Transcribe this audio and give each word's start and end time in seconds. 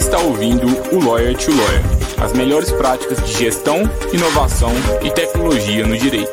está 0.00 0.18
ouvindo 0.18 0.66
o 0.94 1.04
Lawyer 1.04 1.36
to 1.36 1.50
Lawyer 1.50 1.82
as 2.24 2.32
melhores 2.32 2.72
práticas 2.72 3.22
de 3.22 3.32
gestão, 3.36 3.82
inovação 4.14 4.70
e 5.04 5.10
tecnologia 5.10 5.86
no 5.86 5.96
direito. 5.96 6.32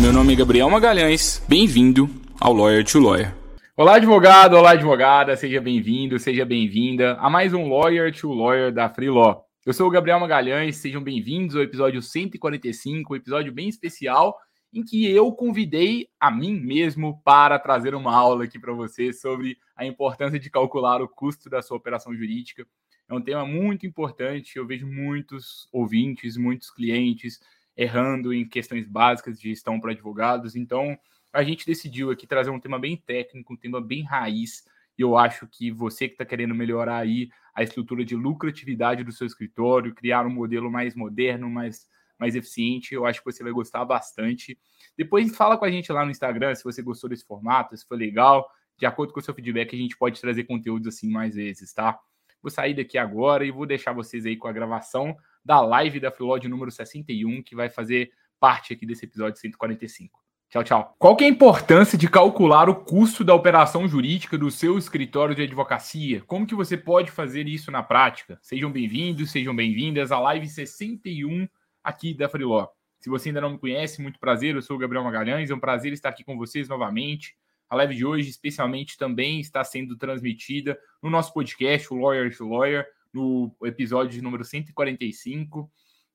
Meu 0.00 0.12
nome 0.12 0.32
é 0.32 0.36
Gabriel 0.36 0.70
Magalhães, 0.70 1.44
bem-vindo 1.48 2.08
ao 2.40 2.52
Lawyer 2.52 2.84
to 2.84 3.00
Lawyer. 3.00 3.34
Olá, 3.76 3.96
advogado, 3.96 4.54
olá, 4.54 4.70
advogada, 4.72 5.36
seja 5.36 5.60
bem-vindo, 5.60 6.20
seja 6.20 6.44
bem-vinda 6.44 7.16
a 7.18 7.28
mais 7.28 7.52
um 7.52 7.68
Lawyer 7.68 8.14
to 8.14 8.32
Lawyer 8.32 8.72
da 8.72 8.88
Free 8.88 9.10
Law. 9.10 9.44
Eu 9.66 9.72
sou 9.72 9.88
o 9.88 9.90
Gabriel 9.90 10.20
Magalhães, 10.20 10.76
sejam 10.76 11.02
bem-vindos 11.02 11.56
ao 11.56 11.62
episódio 11.62 12.00
145, 12.00 13.12
um 13.12 13.16
episódio 13.16 13.52
bem 13.52 13.68
especial 13.68 14.36
em 14.72 14.82
que 14.82 15.04
eu 15.10 15.30
convidei 15.32 16.08
a 16.18 16.30
mim 16.30 16.58
mesmo 16.58 17.20
para 17.22 17.58
trazer 17.58 17.94
uma 17.94 18.14
aula 18.14 18.44
aqui 18.44 18.58
para 18.58 18.72
vocês 18.72 19.20
sobre 19.20 19.58
a 19.76 19.84
importância 19.84 20.38
de 20.38 20.48
calcular 20.48 21.02
o 21.02 21.08
custo 21.08 21.50
da 21.50 21.60
sua 21.60 21.76
operação 21.76 22.14
jurídica. 22.14 22.66
É 23.08 23.14
um 23.14 23.20
tema 23.20 23.44
muito 23.44 23.86
importante, 23.86 24.56
eu 24.56 24.66
vejo 24.66 24.86
muitos 24.86 25.68
ouvintes, 25.72 26.36
muitos 26.36 26.70
clientes 26.70 27.40
errando 27.76 28.32
em 28.32 28.48
questões 28.48 28.86
básicas 28.86 29.38
de 29.38 29.50
gestão 29.50 29.78
para 29.78 29.92
advogados, 29.92 30.56
então 30.56 30.98
a 31.32 31.42
gente 31.42 31.66
decidiu 31.66 32.10
aqui 32.10 32.26
trazer 32.26 32.50
um 32.50 32.60
tema 32.60 32.78
bem 32.78 32.96
técnico, 32.96 33.54
um 33.54 33.56
tema 33.56 33.80
bem 33.80 34.02
raiz. 34.02 34.64
E 34.98 35.02
eu 35.02 35.16
acho 35.16 35.46
que 35.46 35.70
você 35.70 36.06
que 36.06 36.14
está 36.14 36.24
querendo 36.24 36.54
melhorar 36.54 36.98
aí 36.98 37.30
a 37.54 37.62
estrutura 37.62 38.04
de 38.04 38.14
lucratividade 38.14 39.02
do 39.02 39.12
seu 39.12 39.26
escritório, 39.26 39.94
criar 39.94 40.26
um 40.26 40.30
modelo 40.30 40.70
mais 40.70 40.94
moderno, 40.94 41.48
mais, 41.48 41.88
mais 42.18 42.34
eficiente, 42.34 42.94
eu 42.94 43.04
acho 43.06 43.20
que 43.22 43.32
você 43.32 43.42
vai 43.42 43.52
gostar 43.52 43.84
bastante. 43.84 44.58
Depois 44.96 45.34
fala 45.36 45.56
com 45.56 45.64
a 45.64 45.70
gente 45.70 45.92
lá 45.92 46.04
no 46.04 46.10
Instagram 46.10 46.54
se 46.54 46.64
você 46.64 46.82
gostou 46.82 47.10
desse 47.10 47.24
formato, 47.24 47.76
se 47.76 47.86
foi 47.86 47.96
legal. 47.96 48.48
De 48.76 48.86
acordo 48.86 49.12
com 49.12 49.20
o 49.20 49.22
seu 49.22 49.34
feedback, 49.34 49.74
a 49.74 49.78
gente 49.78 49.96
pode 49.96 50.20
trazer 50.20 50.44
conteúdos 50.44 50.88
assim 50.88 51.10
mais 51.10 51.34
vezes, 51.34 51.72
tá? 51.72 51.98
Vou 52.42 52.50
sair 52.50 52.74
daqui 52.74 52.98
agora 52.98 53.44
e 53.44 53.50
vou 53.50 53.64
deixar 53.64 53.92
vocês 53.92 54.26
aí 54.26 54.36
com 54.36 54.48
a 54.48 54.52
gravação 54.52 55.16
da 55.44 55.60
live 55.60 56.00
da 56.00 56.10
Freelod 56.10 56.48
número 56.48 56.70
61, 56.70 57.42
que 57.42 57.54
vai 57.54 57.70
fazer 57.70 58.10
parte 58.40 58.72
aqui 58.72 58.84
desse 58.84 59.04
episódio 59.04 59.38
145. 59.38 60.20
Tchau, 60.50 60.64
tchau. 60.64 60.96
Qual 60.98 61.16
que 61.16 61.24
é 61.24 61.26
a 61.28 61.30
importância 61.30 61.96
de 61.96 62.06
calcular 62.10 62.68
o 62.68 62.74
custo 62.74 63.24
da 63.24 63.34
operação 63.34 63.88
jurídica 63.88 64.36
do 64.36 64.50
seu 64.50 64.76
escritório 64.76 65.34
de 65.34 65.42
advocacia? 65.42 66.20
Como 66.26 66.46
que 66.46 66.54
você 66.54 66.76
pode 66.76 67.10
fazer 67.10 67.48
isso 67.48 67.70
na 67.70 67.82
prática? 67.82 68.38
Sejam 68.42 68.70
bem-vindos, 68.70 69.30
sejam 69.30 69.56
bem-vindas 69.56 70.12
à 70.12 70.18
live 70.18 70.46
61 70.46 71.48
aqui 71.82 72.14
da 72.14 72.28
Freeló. 72.28 72.68
Se 73.00 73.10
você 73.10 73.30
ainda 73.30 73.40
não 73.40 73.50
me 73.50 73.58
conhece, 73.58 74.00
muito 74.00 74.20
prazer, 74.20 74.54
eu 74.54 74.62
sou 74.62 74.76
o 74.76 74.78
Gabriel 74.78 75.02
Magalhães, 75.02 75.50
é 75.50 75.54
um 75.54 75.58
prazer 75.58 75.92
estar 75.92 76.08
aqui 76.08 76.22
com 76.22 76.36
vocês 76.36 76.68
novamente. 76.68 77.36
A 77.68 77.74
live 77.76 77.96
de 77.96 78.04
hoje, 78.04 78.28
especialmente, 78.28 78.96
também 78.98 79.40
está 79.40 79.64
sendo 79.64 79.96
transmitida 79.96 80.78
no 81.02 81.10
nosso 81.10 81.32
podcast, 81.32 81.92
o 81.92 81.96
Lawyer 81.96 82.36
to 82.36 82.46
Lawyer, 82.46 82.86
no 83.12 83.54
episódio 83.64 84.22
número 84.22 84.44
145. 84.44 85.70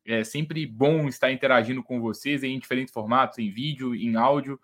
É 0.05 0.23
sempre 0.23 0.65
bom 0.65 1.07
estar 1.07 1.31
interagindo 1.31 1.83
com 1.83 1.99
vocês 1.99 2.43
em 2.43 2.57
diferentes 2.57 2.93
formatos, 2.93 3.39
em 3.39 3.49
vídeo, 3.49 3.93
em 3.93 4.15
áudio. 4.15 4.59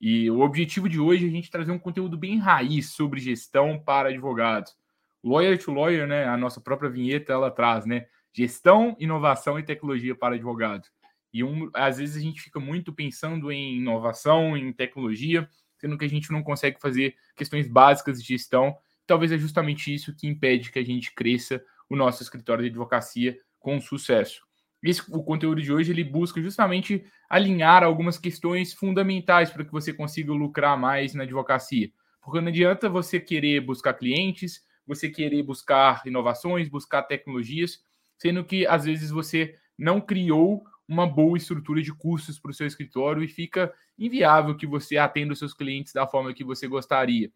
E 0.00 0.30
o 0.30 0.40
objetivo 0.40 0.88
de 0.88 0.98
hoje 0.98 1.26
é 1.26 1.28
a 1.28 1.32
gente 1.32 1.50
trazer 1.50 1.70
um 1.70 1.78
conteúdo 1.78 2.16
bem 2.16 2.38
raiz 2.38 2.92
sobre 2.92 3.20
gestão 3.20 3.78
para 3.78 4.08
advogados. 4.08 4.76
Lawyer 5.22 5.62
to 5.62 5.72
Lawyer, 5.72 6.06
né? 6.06 6.24
A 6.24 6.36
nossa 6.36 6.60
própria 6.60 6.90
vinheta 6.90 7.32
ela 7.32 7.50
traz, 7.50 7.86
né? 7.86 8.06
Gestão, 8.38 8.96
inovação 9.00 9.58
e 9.58 9.64
tecnologia 9.64 10.14
para 10.14 10.36
advogados. 10.36 10.88
E 11.32 11.42
um, 11.42 11.68
às 11.74 11.98
vezes 11.98 12.14
a 12.14 12.20
gente 12.20 12.40
fica 12.40 12.60
muito 12.60 12.92
pensando 12.92 13.50
em 13.50 13.78
inovação, 13.78 14.56
em 14.56 14.72
tecnologia, 14.72 15.48
sendo 15.76 15.98
que 15.98 16.04
a 16.04 16.08
gente 16.08 16.30
não 16.30 16.40
consegue 16.40 16.80
fazer 16.80 17.16
questões 17.36 17.66
básicas 17.66 18.22
de 18.22 18.28
gestão. 18.28 18.76
Talvez 19.08 19.32
é 19.32 19.38
justamente 19.38 19.92
isso 19.92 20.14
que 20.14 20.28
impede 20.28 20.70
que 20.70 20.78
a 20.78 20.84
gente 20.84 21.12
cresça 21.16 21.60
o 21.90 21.96
nosso 21.96 22.22
escritório 22.22 22.62
de 22.62 22.70
advocacia 22.70 23.36
com 23.58 23.80
sucesso. 23.80 24.46
Esse, 24.84 25.02
o 25.10 25.24
conteúdo 25.24 25.60
de 25.60 25.72
hoje 25.72 25.90
ele 25.90 26.04
busca 26.04 26.40
justamente 26.40 27.04
alinhar 27.28 27.82
algumas 27.82 28.18
questões 28.18 28.72
fundamentais 28.72 29.50
para 29.50 29.64
que 29.64 29.72
você 29.72 29.92
consiga 29.92 30.32
lucrar 30.32 30.78
mais 30.78 31.12
na 31.12 31.24
advocacia. 31.24 31.90
Porque 32.22 32.40
não 32.40 32.48
adianta 32.48 32.88
você 32.88 33.18
querer 33.18 33.62
buscar 33.62 33.94
clientes, 33.94 34.62
você 34.86 35.10
querer 35.10 35.42
buscar 35.42 36.02
inovações, 36.06 36.68
buscar 36.68 37.02
tecnologias, 37.02 37.80
sendo 38.18 38.44
que 38.44 38.66
às 38.66 38.84
vezes 38.84 39.10
você 39.10 39.54
não 39.78 40.00
criou 40.00 40.64
uma 40.88 41.06
boa 41.06 41.36
estrutura 41.36 41.82
de 41.82 41.92
custos 41.92 42.38
para 42.38 42.50
o 42.50 42.54
seu 42.54 42.66
escritório 42.66 43.22
e 43.22 43.28
fica 43.28 43.72
inviável 43.98 44.56
que 44.56 44.66
você 44.66 44.96
atenda 44.96 45.32
os 45.32 45.38
seus 45.38 45.54
clientes 45.54 45.92
da 45.92 46.06
forma 46.06 46.32
que 46.32 46.44
você 46.44 46.66
gostaria. 46.66 47.30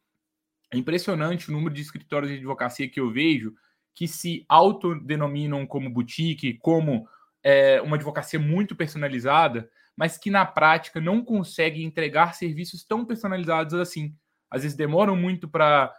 É 0.73 0.77
impressionante 0.79 1.51
o 1.51 1.53
número 1.53 1.75
de 1.75 1.83
escritórios 1.83 2.31
de 2.31 2.39
advocacia 2.39 2.89
que 2.89 2.99
eu 2.99 3.11
vejo 3.11 3.55
que 3.95 4.09
se 4.09 4.45
autodenominam 4.49 5.67
como 5.67 5.91
boutique, 5.91 6.55
como 6.55 7.07
é, 7.43 7.81
uma 7.83 7.97
advocacia 7.97 8.39
muito 8.39 8.75
personalizada, 8.75 9.69
mas 9.95 10.17
que 10.17 10.31
na 10.31 10.47
prática 10.47 10.99
não 10.99 11.23
consegue 11.23 11.85
entregar 11.85 12.35
serviços 12.35 12.85
tão 12.85 13.05
personalizados 13.05 13.75
assim. 13.75 14.17
Às 14.51 14.63
vezes 14.63 14.77
demoram 14.77 15.15
muito 15.15 15.47
para 15.47 15.93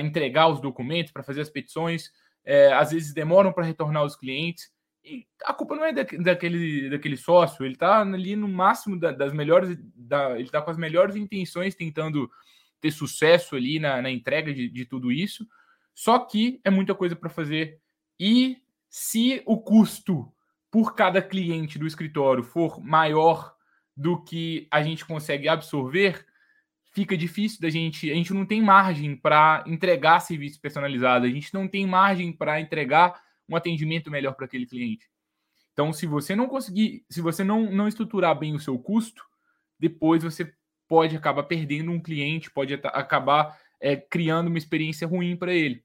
entregar 0.00 0.48
os 0.48 0.60
documentos, 0.60 1.12
para 1.12 1.24
fazer 1.24 1.40
as 1.40 1.50
petições, 1.50 2.10
é, 2.44 2.72
às 2.72 2.90
vezes 2.90 3.12
demoram 3.12 3.52
para 3.52 3.64
retornar 3.64 4.04
os 4.04 4.16
clientes. 4.16 4.70
E 5.04 5.26
a 5.44 5.52
culpa 5.52 5.76
não 5.76 5.84
é 5.84 5.92
da, 5.92 6.02
daquele, 6.02 6.88
daquele 6.90 7.16
sócio, 7.16 7.64
ele 7.64 7.74
está 7.74 8.00
ali 8.00 8.36
no 8.36 8.48
máximo 8.48 8.98
da, 8.98 9.12
das 9.12 9.32
melhores, 9.32 9.76
da, 9.94 10.32
ele 10.32 10.44
está 10.44 10.62
com 10.62 10.70
as 10.70 10.78
melhores 10.78 11.14
intenções 11.16 11.74
tentando 11.74 12.30
ter 12.80 12.90
sucesso 12.90 13.56
ali 13.56 13.78
na, 13.78 14.00
na 14.00 14.10
entrega 14.10 14.52
de, 14.52 14.68
de 14.68 14.84
tudo 14.84 15.12
isso, 15.12 15.46
só 15.94 16.18
que 16.18 16.60
é 16.64 16.70
muita 16.70 16.94
coisa 16.94 17.14
para 17.14 17.30
fazer. 17.30 17.78
E 18.18 18.58
se 18.88 19.42
o 19.44 19.58
custo 19.58 20.32
por 20.70 20.94
cada 20.94 21.22
cliente 21.22 21.78
do 21.78 21.86
escritório 21.86 22.42
for 22.42 22.80
maior 22.82 23.54
do 23.96 24.22
que 24.22 24.66
a 24.70 24.82
gente 24.82 25.04
consegue 25.04 25.48
absorver, 25.48 26.26
fica 26.94 27.16
difícil 27.16 27.60
da 27.60 27.68
gente. 27.68 28.10
A 28.10 28.14
gente 28.14 28.32
não 28.32 28.46
tem 28.46 28.62
margem 28.62 29.16
para 29.16 29.64
entregar 29.66 30.20
serviço 30.20 30.60
personalizado, 30.60 31.26
a 31.26 31.28
gente 31.28 31.52
não 31.52 31.66
tem 31.68 31.86
margem 31.86 32.32
para 32.32 32.60
entregar 32.60 33.20
um 33.48 33.56
atendimento 33.56 34.10
melhor 34.10 34.32
para 34.34 34.46
aquele 34.46 34.64
cliente. 34.64 35.10
Então, 35.72 35.92
se 35.92 36.06
você 36.06 36.36
não 36.36 36.46
conseguir, 36.46 37.04
se 37.10 37.20
você 37.20 37.42
não, 37.42 37.70
não 37.70 37.88
estruturar 37.88 38.38
bem 38.38 38.54
o 38.54 38.60
seu 38.60 38.78
custo, 38.78 39.24
depois 39.78 40.22
você 40.22 40.54
pode 40.86 41.16
acabar 41.16 41.42
perdendo 41.42 41.90
um 41.90 42.00
cliente, 42.00 42.50
pode 42.50 42.74
acabar 42.74 43.58
é, 43.80 43.96
criando 43.96 44.46
uma 44.46 44.58
experiência 44.58 45.06
ruim 45.06 45.36
para 45.36 45.52
ele. 45.52 45.84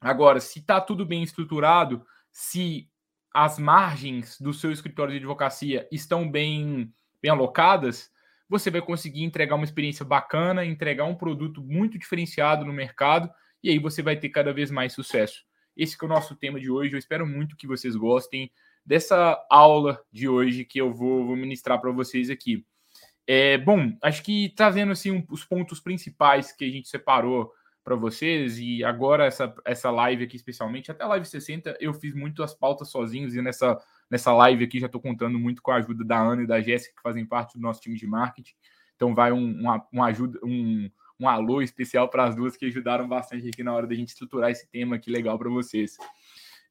Agora, 0.00 0.40
se 0.40 0.58
está 0.58 0.80
tudo 0.80 1.06
bem 1.06 1.22
estruturado, 1.22 2.04
se 2.30 2.90
as 3.32 3.58
margens 3.58 4.38
do 4.40 4.52
seu 4.52 4.72
escritório 4.72 5.12
de 5.12 5.18
advocacia 5.18 5.88
estão 5.92 6.28
bem, 6.28 6.92
bem 7.22 7.30
alocadas, 7.30 8.10
você 8.48 8.70
vai 8.70 8.82
conseguir 8.82 9.22
entregar 9.22 9.54
uma 9.54 9.64
experiência 9.64 10.04
bacana, 10.04 10.64
entregar 10.64 11.04
um 11.04 11.14
produto 11.14 11.62
muito 11.62 11.98
diferenciado 11.98 12.64
no 12.64 12.72
mercado 12.72 13.30
e 13.62 13.70
aí 13.70 13.78
você 13.78 14.02
vai 14.02 14.16
ter 14.16 14.28
cada 14.28 14.52
vez 14.52 14.70
mais 14.70 14.92
sucesso. 14.92 15.44
Esse 15.76 15.96
é 16.00 16.04
o 16.04 16.08
nosso 16.08 16.36
tema 16.36 16.60
de 16.60 16.70
hoje. 16.70 16.94
Eu 16.94 16.98
espero 16.98 17.26
muito 17.26 17.56
que 17.56 17.66
vocês 17.66 17.96
gostem 17.96 18.50
dessa 18.84 19.42
aula 19.50 20.00
de 20.12 20.28
hoje 20.28 20.64
que 20.64 20.78
eu 20.78 20.92
vou, 20.92 21.26
vou 21.26 21.36
ministrar 21.36 21.80
para 21.80 21.90
vocês 21.90 22.30
aqui. 22.30 22.64
É, 23.26 23.56
bom, 23.56 23.96
acho 24.02 24.22
que 24.22 24.52
trazendo 24.54 24.92
assim 24.92 25.10
um, 25.10 25.24
os 25.30 25.44
pontos 25.44 25.80
principais 25.80 26.52
que 26.52 26.64
a 26.64 26.70
gente 26.70 26.88
separou 26.88 27.50
para 27.82 27.94
vocês. 27.94 28.58
E 28.58 28.82
agora, 28.82 29.26
essa, 29.26 29.54
essa 29.64 29.90
live 29.90 30.24
aqui, 30.24 30.36
especialmente, 30.36 30.90
até 30.90 31.04
a 31.04 31.08
live 31.08 31.26
60, 31.26 31.76
eu 31.80 31.92
fiz 31.92 32.14
muito 32.14 32.42
as 32.42 32.54
pautas 32.54 32.90
sozinhos. 32.90 33.34
E 33.34 33.42
nessa, 33.42 33.78
nessa 34.10 34.32
live 34.32 34.64
aqui 34.64 34.78
já 34.78 34.86
estou 34.86 35.00
contando 35.00 35.38
muito 35.38 35.62
com 35.62 35.70
a 35.70 35.76
ajuda 35.76 36.04
da 36.04 36.18
Ana 36.18 36.42
e 36.42 36.46
da 36.46 36.60
Jéssica, 36.60 36.94
que 36.96 37.02
fazem 37.02 37.24
parte 37.26 37.58
do 37.58 37.60
nosso 37.60 37.80
time 37.80 37.96
de 37.96 38.06
marketing. 38.06 38.54
Então, 38.96 39.14
vai 39.14 39.32
um, 39.32 39.60
uma, 39.92 40.06
ajuda, 40.06 40.38
um, 40.42 40.90
um 41.18 41.28
alô 41.28 41.60
especial 41.60 42.08
para 42.08 42.24
as 42.24 42.36
duas 42.36 42.56
que 42.56 42.66
ajudaram 42.66 43.08
bastante 43.08 43.48
aqui 43.48 43.62
na 43.62 43.72
hora 43.72 43.86
da 43.86 43.94
gente 43.94 44.08
estruturar 44.08 44.50
esse 44.50 44.68
tema 44.70 44.96
aqui 44.96 45.10
legal 45.10 45.38
para 45.38 45.50
vocês. 45.50 45.96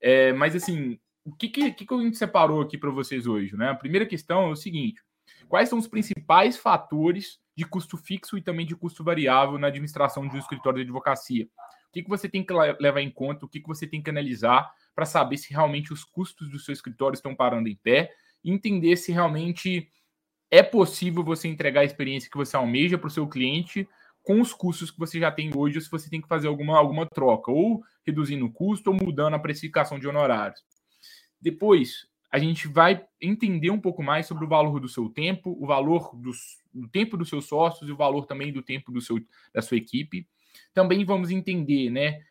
É, 0.02 0.32
mas, 0.34 0.56
assim, 0.56 1.00
o 1.26 1.36
que, 1.36 1.50
que, 1.50 1.72
que 1.72 1.94
a 1.94 1.98
gente 1.98 2.18
separou 2.18 2.62
aqui 2.62 2.78
para 2.78 2.90
vocês 2.90 3.28
hoje? 3.28 3.56
Né? 3.56 3.70
A 3.70 3.76
primeira 3.76 4.06
questão 4.06 4.48
é 4.48 4.52
o 4.52 4.56
seguinte: 4.56 5.02
quais 5.48 5.70
são 5.70 5.78
os 5.78 5.88
principais 5.88 6.58
fatores 6.58 7.40
de 7.56 7.66
custo 7.66 7.98
fixo 7.98 8.38
e 8.38 8.42
também 8.42 8.66
de 8.66 8.76
custo 8.76 9.04
variável 9.04 9.58
na 9.58 9.68
administração 9.68 10.28
de 10.28 10.36
um 10.36 10.40
escritório 10.40 10.78
de 10.78 10.84
advocacia. 10.84 11.48
Que, 11.94 12.04
que 12.04 12.10
você 12.10 12.28
tem 12.28 12.44
que 12.44 12.54
levar 12.80 13.02
em 13.02 13.12
conta, 13.12 13.46
o 13.46 13.48
que, 13.48 13.62
que 13.62 13.68
você 13.68 13.88
tem 13.88 14.02
que 14.02 14.10
analisar 14.10 14.70
para 14.96 15.06
saber 15.06 15.38
se 15.38 15.52
realmente 15.52 15.94
os 15.94 16.04
custos 16.04 16.50
do 16.50 16.60
seu 16.60 16.74
escritório 16.74 17.16
estão 17.16 17.36
parando 17.36 17.70
em 17.70 17.76
pé 17.76 18.12
entender 18.44 18.98
se 18.98 19.12
realmente 19.12 19.90
é 20.52 20.62
possível 20.62 21.24
você 21.24 21.48
entregar 21.48 21.82
a 21.82 21.86
experiência 21.86 22.30
que 22.30 22.38
você 22.38 22.56
almeja 22.56 22.98
para 22.98 23.08
o 23.08 23.12
seu 23.12 23.28
cliente 23.28 23.88
com 24.22 24.40
os 24.40 24.54
custos 24.54 24.90
que 24.90 25.00
você 25.00 25.20
já 25.20 25.32
tem 25.32 25.52
hoje, 25.56 25.78
ou 25.78 25.82
se 25.82 25.92
você 25.92 26.10
tem 26.10 26.22
que 26.22 26.28
fazer 26.28 26.48
alguma, 26.48 26.78
alguma 26.78 27.06
troca, 27.06 27.52
ou 27.52 27.84
reduzindo 28.06 28.46
o 28.46 28.52
custo 28.52 28.90
ou 28.90 28.96
mudando 28.96 29.34
a 29.34 29.40
precificação 29.40 30.00
de 30.00 30.08
honorários. 30.08 30.62
Depois, 31.42 32.08
a 32.32 32.40
gente 32.40 32.68
vai 32.68 33.06
entender 33.22 33.70
um 33.70 33.80
pouco 33.80 34.02
mais 34.02 34.26
sobre 34.26 34.46
o 34.46 34.48
valor 34.48 34.80
do 34.80 34.88
seu 34.88 35.10
tempo, 35.10 35.58
o 35.60 35.68
valor 35.68 36.16
dos, 36.16 36.58
do 36.74 36.88
tempo 36.88 37.18
dos 37.18 37.30
seus 37.30 37.46
sócios 37.46 37.88
e 37.90 37.92
o 37.92 37.98
valor 37.98 38.26
também 38.26 38.52
do 38.52 38.62
tempo 38.62 38.92
do 38.92 39.02
seu, 39.02 39.20
da 39.54 39.62
sua 39.62 39.78
equipe. 39.78 40.26
Também 40.74 41.06
vamos 41.06 41.32
entender, 41.32 41.90
né? 41.90 42.22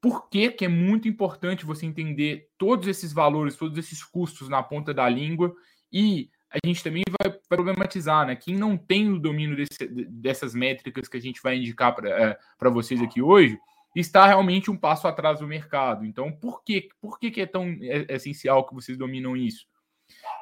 Por 0.00 0.28
que, 0.28 0.50
que 0.50 0.64
é 0.64 0.68
muito 0.68 1.08
importante 1.08 1.64
você 1.64 1.86
entender 1.86 2.48
todos 2.58 2.86
esses 2.86 3.12
valores, 3.12 3.56
todos 3.56 3.78
esses 3.78 4.02
custos 4.02 4.48
na 4.48 4.62
ponta 4.62 4.92
da 4.92 5.08
língua 5.08 5.54
e 5.92 6.30
a 6.50 6.66
gente 6.66 6.84
também 6.84 7.02
vai 7.20 7.32
problematizar, 7.48 8.26
né? 8.26 8.36
Quem 8.36 8.56
não 8.56 8.76
tem 8.76 9.10
o 9.10 9.18
domínio 9.18 9.56
desse, 9.56 9.88
dessas 10.08 10.54
métricas 10.54 11.08
que 11.08 11.16
a 11.16 11.20
gente 11.20 11.42
vai 11.42 11.56
indicar 11.56 11.94
para 11.94 12.08
é, 12.08 12.70
vocês 12.70 13.02
aqui 13.02 13.20
hoje, 13.20 13.58
está 13.94 14.26
realmente 14.26 14.70
um 14.70 14.76
passo 14.76 15.08
atrás 15.08 15.40
do 15.40 15.46
mercado. 15.46 16.04
Então, 16.04 16.30
por, 16.30 16.62
quê? 16.62 16.88
por 17.00 17.18
que, 17.18 17.30
que 17.30 17.40
é 17.40 17.46
tão 17.46 17.76
é, 17.80 18.06
é 18.08 18.16
essencial 18.16 18.66
que 18.66 18.74
vocês 18.74 18.96
dominam 18.96 19.36
isso? 19.36 19.66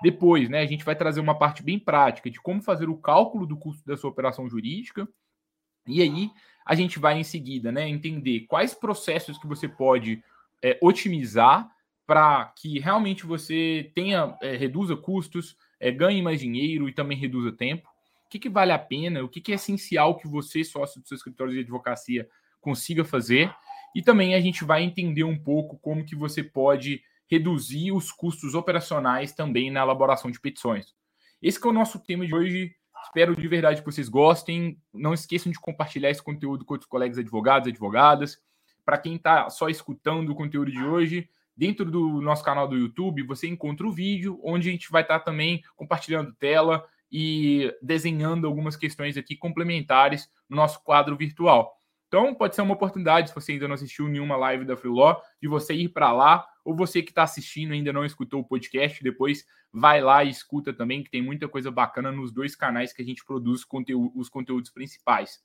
Depois, 0.02 0.48
né, 0.48 0.60
a 0.60 0.66
gente 0.66 0.84
vai 0.84 0.96
trazer 0.96 1.20
uma 1.20 1.38
parte 1.38 1.62
bem 1.62 1.78
prática 1.78 2.30
de 2.30 2.40
como 2.40 2.62
fazer 2.62 2.88
o 2.88 2.96
cálculo 2.96 3.46
do 3.46 3.56
custo 3.56 3.84
da 3.86 3.96
sua 3.96 4.10
operação 4.10 4.48
jurídica. 4.48 5.08
E 5.86 6.02
aí, 6.02 6.30
a 6.64 6.74
gente 6.74 6.98
vai 6.98 7.18
em 7.18 7.24
seguida, 7.24 7.72
né, 7.72 7.88
entender 7.88 8.40
quais 8.48 8.74
processos 8.74 9.38
que 9.38 9.46
você 9.46 9.68
pode 9.68 10.22
é, 10.62 10.78
otimizar 10.80 11.70
para 12.06 12.52
que 12.56 12.78
realmente 12.78 13.24
você 13.24 13.90
tenha 13.94 14.36
é, 14.42 14.56
reduza 14.56 14.96
custos, 14.96 15.56
é, 15.80 15.90
ganhe 15.90 16.22
mais 16.22 16.40
dinheiro 16.40 16.88
e 16.88 16.92
também 16.92 17.16
reduza 17.16 17.52
tempo? 17.52 17.88
O 18.26 18.30
que, 18.30 18.38
que 18.38 18.48
vale 18.48 18.72
a 18.72 18.78
pena? 18.78 19.22
O 19.22 19.28
que, 19.28 19.40
que 19.40 19.52
é 19.52 19.56
essencial 19.56 20.16
que 20.16 20.26
você, 20.26 20.64
sócio 20.64 21.00
do 21.00 21.08
seu 21.08 21.16
escritório 21.16 21.52
de 21.52 21.60
advocacia, 21.60 22.28
consiga 22.60 23.04
fazer? 23.04 23.54
E 23.94 24.02
também 24.02 24.34
a 24.34 24.40
gente 24.40 24.64
vai 24.64 24.82
entender 24.82 25.24
um 25.24 25.38
pouco 25.38 25.78
como 25.78 26.04
que 26.04 26.16
você 26.16 26.42
pode 26.42 27.02
reduzir 27.30 27.92
os 27.92 28.10
custos 28.10 28.54
operacionais 28.54 29.32
também 29.32 29.70
na 29.70 29.80
elaboração 29.80 30.30
de 30.30 30.40
petições. 30.40 30.94
Esse 31.42 31.64
é 31.64 31.68
o 31.68 31.72
nosso 31.72 31.98
tema 31.98 32.26
de 32.26 32.34
hoje. 32.34 32.74
Espero 33.04 33.36
de 33.36 33.48
verdade 33.48 33.80
que 33.80 33.86
vocês 33.86 34.08
gostem. 34.08 34.78
Não 34.92 35.12
esqueçam 35.12 35.50
de 35.52 35.60
compartilhar 35.60 36.10
esse 36.10 36.22
conteúdo 36.22 36.64
com 36.64 36.74
outros 36.74 36.88
colegas 36.88 37.18
advogados 37.18 37.68
advogadas. 37.68 38.38
Para 38.84 38.98
quem 38.98 39.16
está 39.16 39.48
só 39.50 39.68
escutando 39.68 40.30
o 40.30 40.34
conteúdo 40.34 40.70
de 40.70 40.82
hoje, 40.82 41.28
Dentro 41.56 41.90
do 41.90 42.20
nosso 42.22 42.42
canal 42.42 42.66
do 42.66 42.76
YouTube, 42.76 43.22
você 43.24 43.46
encontra 43.46 43.86
o 43.86 43.92
vídeo, 43.92 44.40
onde 44.42 44.68
a 44.68 44.72
gente 44.72 44.90
vai 44.90 45.02
estar 45.02 45.20
também 45.20 45.62
compartilhando 45.76 46.32
tela 46.34 46.84
e 47.10 47.72
desenhando 47.82 48.46
algumas 48.46 48.74
questões 48.74 49.18
aqui 49.18 49.36
complementares 49.36 50.30
no 50.48 50.56
nosso 50.56 50.82
quadro 50.82 51.14
virtual. 51.14 51.70
Então, 52.08 52.34
pode 52.34 52.54
ser 52.54 52.62
uma 52.62 52.74
oportunidade, 52.74 53.28
se 53.28 53.34
você 53.34 53.52
ainda 53.52 53.68
não 53.68 53.74
assistiu 53.74 54.08
nenhuma 54.08 54.36
live 54.36 54.64
da 54.64 54.76
Freeló, 54.76 55.20
de 55.40 55.48
você 55.48 55.74
ir 55.74 55.90
para 55.90 56.10
lá, 56.12 56.46
ou 56.64 56.74
você 56.74 57.02
que 57.02 57.10
está 57.10 57.22
assistindo 57.22 57.72
ainda 57.72 57.92
não 57.92 58.04
escutou 58.04 58.40
o 58.40 58.44
podcast, 58.44 59.02
depois 59.02 59.44
vai 59.72 60.00
lá 60.00 60.22
e 60.22 60.30
escuta 60.30 60.72
também, 60.72 61.02
que 61.02 61.10
tem 61.10 61.22
muita 61.22 61.48
coisa 61.48 61.70
bacana 61.70 62.12
nos 62.12 62.32
dois 62.32 62.54
canais 62.54 62.92
que 62.92 63.02
a 63.02 63.04
gente 63.04 63.24
produz 63.24 63.64
conteúdo, 63.64 64.12
os 64.14 64.28
conteúdos 64.28 64.70
principais. 64.70 65.40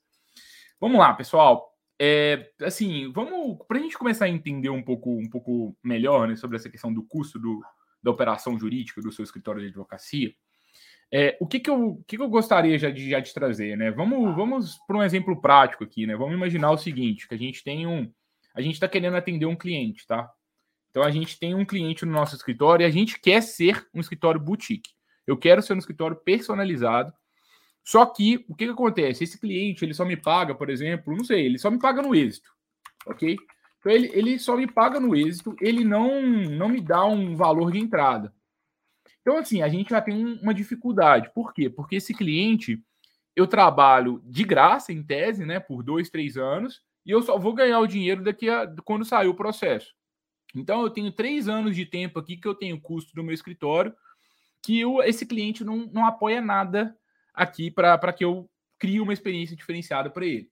Vamos 0.80 0.98
lá, 0.98 1.14
pessoal. 1.14 1.72
É, 2.00 2.52
assim, 2.62 3.10
vamos 3.12 3.58
para 3.66 3.78
a 3.78 3.80
gente 3.80 3.98
começar 3.98 4.26
a 4.26 4.28
entender 4.28 4.70
um 4.70 4.82
pouco, 4.82 5.18
um 5.18 5.28
pouco 5.28 5.76
melhor 5.82 6.28
né, 6.28 6.36
sobre 6.36 6.56
essa 6.56 6.70
questão 6.70 6.92
do 6.92 7.02
custo 7.02 7.38
do, 7.38 7.60
da 8.02 8.10
operação 8.10 8.58
jurídica 8.58 9.00
do 9.00 9.10
seu 9.10 9.24
escritório 9.24 9.60
de 9.60 9.68
advocacia. 9.68 10.32
É, 11.10 11.36
o 11.40 11.46
que, 11.46 11.58
que, 11.58 11.70
eu, 11.70 11.88
o 11.88 12.04
que, 12.04 12.16
que 12.16 12.22
eu 12.22 12.28
gostaria 12.28 12.78
já 12.78 12.90
de, 12.90 13.08
já 13.08 13.18
de 13.18 13.32
trazer, 13.32 13.76
né? 13.76 13.90
Vamos, 13.90 14.36
vamos 14.36 14.78
para 14.86 14.98
um 14.98 15.02
exemplo 15.02 15.40
prático 15.40 15.82
aqui, 15.82 16.06
né? 16.06 16.14
Vamos 16.14 16.34
imaginar 16.34 16.70
o 16.70 16.76
seguinte: 16.76 17.26
que 17.26 17.34
a 17.34 17.38
gente 17.38 17.64
tem 17.64 17.86
um. 17.86 18.12
A 18.54 18.60
gente 18.60 18.74
está 18.74 18.86
querendo 18.86 19.16
atender 19.16 19.46
um 19.46 19.56
cliente, 19.56 20.06
tá? 20.06 20.30
Então 20.98 21.06
a 21.06 21.12
gente 21.12 21.38
tem 21.38 21.54
um 21.54 21.64
cliente 21.64 22.04
no 22.04 22.10
nosso 22.10 22.34
escritório 22.34 22.82
e 22.82 22.86
a 22.86 22.90
gente 22.90 23.20
quer 23.20 23.40
ser 23.40 23.86
um 23.94 24.00
escritório 24.00 24.40
boutique. 24.40 24.90
Eu 25.24 25.36
quero 25.36 25.62
ser 25.62 25.74
um 25.74 25.78
escritório 25.78 26.16
personalizado 26.16 27.12
só 27.84 28.04
que 28.04 28.44
o 28.48 28.54
que, 28.56 28.66
que 28.66 28.72
acontece? 28.72 29.22
Esse 29.22 29.40
cliente 29.40 29.84
ele 29.84 29.94
só 29.94 30.04
me 30.04 30.16
paga, 30.16 30.56
por 30.56 30.68
exemplo, 30.68 31.16
não 31.16 31.24
sei, 31.24 31.46
ele 31.46 31.56
só 31.56 31.70
me 31.70 31.78
paga 31.78 32.02
no 32.02 32.16
êxito, 32.16 32.50
ok? 33.06 33.36
Então 33.78 33.92
ele, 33.92 34.10
ele 34.12 34.38
só 34.40 34.56
me 34.56 34.66
paga 34.66 34.98
no 34.98 35.14
êxito, 35.14 35.54
ele 35.60 35.84
não, 35.84 36.20
não 36.20 36.68
me 36.68 36.80
dá 36.80 37.04
um 37.06 37.36
valor 37.36 37.70
de 37.70 37.78
entrada. 37.78 38.34
Então, 39.22 39.38
assim, 39.38 39.62
a 39.62 39.68
gente 39.68 39.90
já 39.90 40.02
tem 40.02 40.38
uma 40.42 40.52
dificuldade. 40.52 41.30
Por 41.32 41.54
quê? 41.54 41.70
Porque 41.70 41.96
esse 41.96 42.12
cliente, 42.12 42.82
eu 43.36 43.46
trabalho 43.46 44.20
de 44.24 44.42
graça, 44.42 44.92
em 44.92 45.02
tese, 45.02 45.46
né, 45.46 45.60
por 45.60 45.84
dois, 45.84 46.10
três 46.10 46.36
anos, 46.36 46.82
e 47.06 47.10
eu 47.10 47.22
só 47.22 47.38
vou 47.38 47.54
ganhar 47.54 47.78
o 47.78 47.86
dinheiro 47.86 48.22
daqui 48.22 48.50
a 48.50 48.66
quando 48.84 49.04
sair 49.04 49.28
o 49.28 49.34
processo. 49.34 49.96
Então, 50.54 50.82
eu 50.82 50.90
tenho 50.90 51.12
três 51.12 51.48
anos 51.48 51.76
de 51.76 51.84
tempo 51.84 52.18
aqui 52.18 52.36
que 52.36 52.48
eu 52.48 52.54
tenho 52.54 52.80
custo 52.80 53.14
do 53.14 53.22
meu 53.22 53.34
escritório, 53.34 53.94
que 54.62 54.78
eu, 54.80 55.02
esse 55.02 55.26
cliente 55.26 55.64
não, 55.64 55.86
não 55.92 56.06
apoia 56.06 56.40
nada 56.40 56.96
aqui 57.34 57.70
para 57.70 58.12
que 58.12 58.24
eu 58.24 58.50
crie 58.78 59.00
uma 59.00 59.12
experiência 59.12 59.56
diferenciada 59.56 60.10
para 60.10 60.26
ele. 60.26 60.50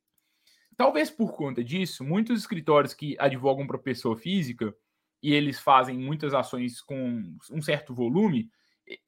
Talvez 0.77 1.11
por 1.11 1.35
conta 1.35 1.65
disso, 1.65 2.05
muitos 2.05 2.41
escritórios 2.41 2.93
que 2.93 3.17
advogam 3.19 3.67
para 3.67 3.79
pessoa 3.79 4.17
física 4.17 4.75
e 5.23 5.33
eles 5.33 5.59
fazem 5.59 5.99
muitas 5.99 6.35
ações 6.35 6.81
com 6.81 7.37
um 7.51 7.63
certo 7.63 7.95
volume 7.95 8.51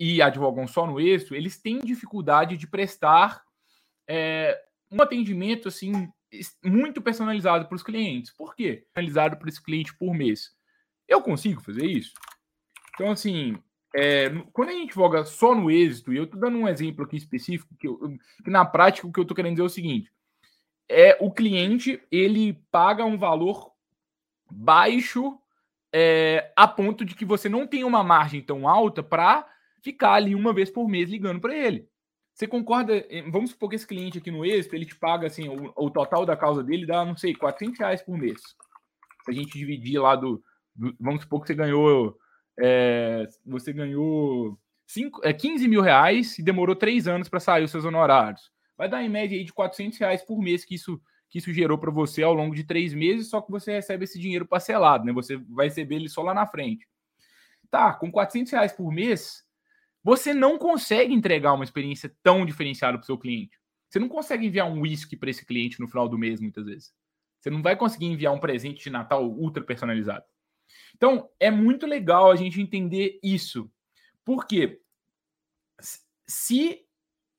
e 0.00 0.20
advogam 0.22 0.66
só 0.66 0.86
no 0.86 0.98
êxito, 0.98 1.34
eles 1.34 1.60
têm 1.60 1.80
dificuldade 1.80 2.56
de 2.56 2.66
prestar 2.66 3.42
é, 4.08 4.58
um 4.90 5.00
atendimento 5.00 5.68
assim 5.68 6.10
muito 6.64 7.00
personalizado 7.00 7.66
para 7.66 7.76
os 7.76 7.82
clientes. 7.82 8.32
Por 8.32 8.54
quê? 8.54 8.86
Personalizado 8.92 9.36
para 9.36 9.48
esse 9.48 9.62
cliente 9.62 9.96
por 9.96 10.14
mês. 10.14 10.57
Eu 11.08 11.22
consigo 11.22 11.60
fazer 11.62 11.86
isso? 11.86 12.12
Então, 12.94 13.10
assim, 13.10 13.56
é, 13.94 14.28
quando 14.52 14.68
a 14.68 14.72
gente 14.72 14.94
voga 14.94 15.24
só 15.24 15.54
no 15.54 15.70
êxito, 15.70 16.12
e 16.12 16.18
eu 16.18 16.24
estou 16.24 16.38
dando 16.38 16.58
um 16.58 16.68
exemplo 16.68 17.04
aqui 17.04 17.16
específico, 17.16 17.74
que, 17.78 17.88
eu, 17.88 17.98
que, 18.44 18.50
na 18.50 18.64
prática 18.64 19.06
o 19.06 19.12
que 19.12 19.18
eu 19.18 19.22
estou 19.22 19.34
querendo 19.34 19.54
dizer 19.54 19.62
é 19.62 19.66
o 19.66 19.70
seguinte: 19.70 20.12
é 20.88 21.16
o 21.20 21.32
cliente 21.32 22.00
ele 22.10 22.52
paga 22.70 23.04
um 23.04 23.16
valor 23.16 23.72
baixo 24.50 25.38
é, 25.92 26.52
a 26.54 26.68
ponto 26.68 27.04
de 27.04 27.14
que 27.14 27.24
você 27.24 27.48
não 27.48 27.66
tem 27.66 27.84
uma 27.84 28.04
margem 28.04 28.42
tão 28.42 28.68
alta 28.68 29.02
para 29.02 29.48
ficar 29.82 30.14
ali 30.14 30.34
uma 30.34 30.52
vez 30.52 30.70
por 30.70 30.88
mês 30.88 31.08
ligando 31.08 31.40
para 31.40 31.56
ele. 31.56 31.88
Você 32.34 32.46
concorda? 32.46 33.04
Vamos 33.32 33.50
supor 33.50 33.70
que 33.70 33.76
esse 33.76 33.86
cliente 33.86 34.18
aqui 34.18 34.30
no 34.30 34.44
êxito 34.44 34.76
ele 34.76 34.86
te 34.86 34.94
paga 34.94 35.26
assim, 35.26 35.48
o, 35.48 35.72
o, 35.74 35.90
total 35.90 36.24
da 36.24 36.36
causa 36.36 36.62
dele 36.62 36.86
dá, 36.86 37.04
não 37.04 37.16
sei, 37.16 37.34
400 37.34 37.78
reais 37.78 38.02
por 38.02 38.16
mês. 38.16 38.40
Se 39.24 39.30
a 39.30 39.32
gente 39.32 39.58
dividir 39.58 39.98
lá 39.98 40.14
do 40.14 40.42
vamos 41.00 41.22
supor 41.22 41.40
que 41.40 41.48
você 41.48 41.54
ganhou 41.54 42.16
é, 42.60 43.26
você 43.46 43.72
ganhou 43.72 44.58
cinco, 44.86 45.20
é, 45.24 45.32
15 45.32 45.68
mil 45.68 45.80
reais 45.80 46.38
e 46.38 46.42
demorou 46.42 46.74
três 46.74 47.06
anos 47.06 47.28
para 47.28 47.40
sair 47.40 47.64
os 47.64 47.70
seus 47.70 47.84
honorários. 47.84 48.50
Vai 48.76 48.88
dar 48.88 49.02
em 49.02 49.08
média 49.08 49.36
aí 49.36 49.44
de 49.44 49.52
400 49.52 49.98
reais 49.98 50.22
por 50.22 50.40
mês 50.40 50.64
que 50.64 50.74
isso, 50.74 51.00
que 51.28 51.38
isso 51.38 51.52
gerou 51.52 51.78
para 51.78 51.90
você 51.90 52.22
ao 52.22 52.34
longo 52.34 52.54
de 52.54 52.64
três 52.64 52.92
meses, 52.92 53.28
só 53.28 53.40
que 53.40 53.50
você 53.50 53.72
recebe 53.72 54.04
esse 54.04 54.18
dinheiro 54.18 54.46
parcelado, 54.46 55.04
né? 55.04 55.12
Você 55.12 55.36
vai 55.36 55.66
receber 55.66 55.96
ele 55.96 56.08
só 56.08 56.22
lá 56.22 56.34
na 56.34 56.46
frente. 56.46 56.86
Tá, 57.70 57.92
com 57.92 58.10
400 58.10 58.52
reais 58.52 58.72
por 58.72 58.90
mês, 58.90 59.44
você 60.02 60.32
não 60.32 60.58
consegue 60.58 61.12
entregar 61.12 61.52
uma 61.52 61.64
experiência 61.64 62.12
tão 62.22 62.46
diferenciada 62.46 62.96
para 62.96 63.02
o 63.02 63.06
seu 63.06 63.18
cliente. 63.18 63.58
Você 63.88 63.98
não 63.98 64.08
consegue 64.08 64.46
enviar 64.46 64.66
um 64.66 64.80
whisky 64.80 65.16
para 65.16 65.30
esse 65.30 65.44
cliente 65.44 65.80
no 65.80 65.88
final 65.88 66.08
do 66.08 66.18
mês, 66.18 66.40
muitas 66.40 66.64
vezes. 66.64 66.94
Você 67.40 67.50
não 67.50 67.62
vai 67.62 67.76
conseguir 67.76 68.06
enviar 68.06 68.32
um 68.32 68.40
presente 68.40 68.82
de 68.82 68.90
Natal 68.90 69.28
ultra 69.28 69.62
personalizado. 69.62 70.24
Então, 70.98 71.30
é 71.40 71.50
muito 71.50 71.86
legal 71.86 72.30
a 72.30 72.36
gente 72.36 72.60
entender 72.60 73.18
isso. 73.22 73.70
Porque 74.24 74.82
se 76.26 76.84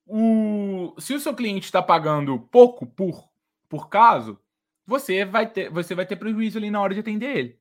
o, 0.07 0.95
se 0.97 1.13
o 1.13 1.19
seu 1.19 1.35
cliente 1.35 1.65
está 1.65 1.83
pagando 1.83 2.39
pouco 2.39 2.87
por, 2.87 3.29
por 3.69 3.89
caso, 3.89 4.39
você 4.87 5.23
vai, 5.23 5.47
ter, 5.47 5.69
você 5.69 5.93
vai 5.93 6.05
ter 6.05 6.15
prejuízo 6.15 6.57
ali 6.57 6.71
na 6.71 6.81
hora 6.81 6.95
de 6.95 7.01
atender 7.01 7.37
ele. 7.37 7.59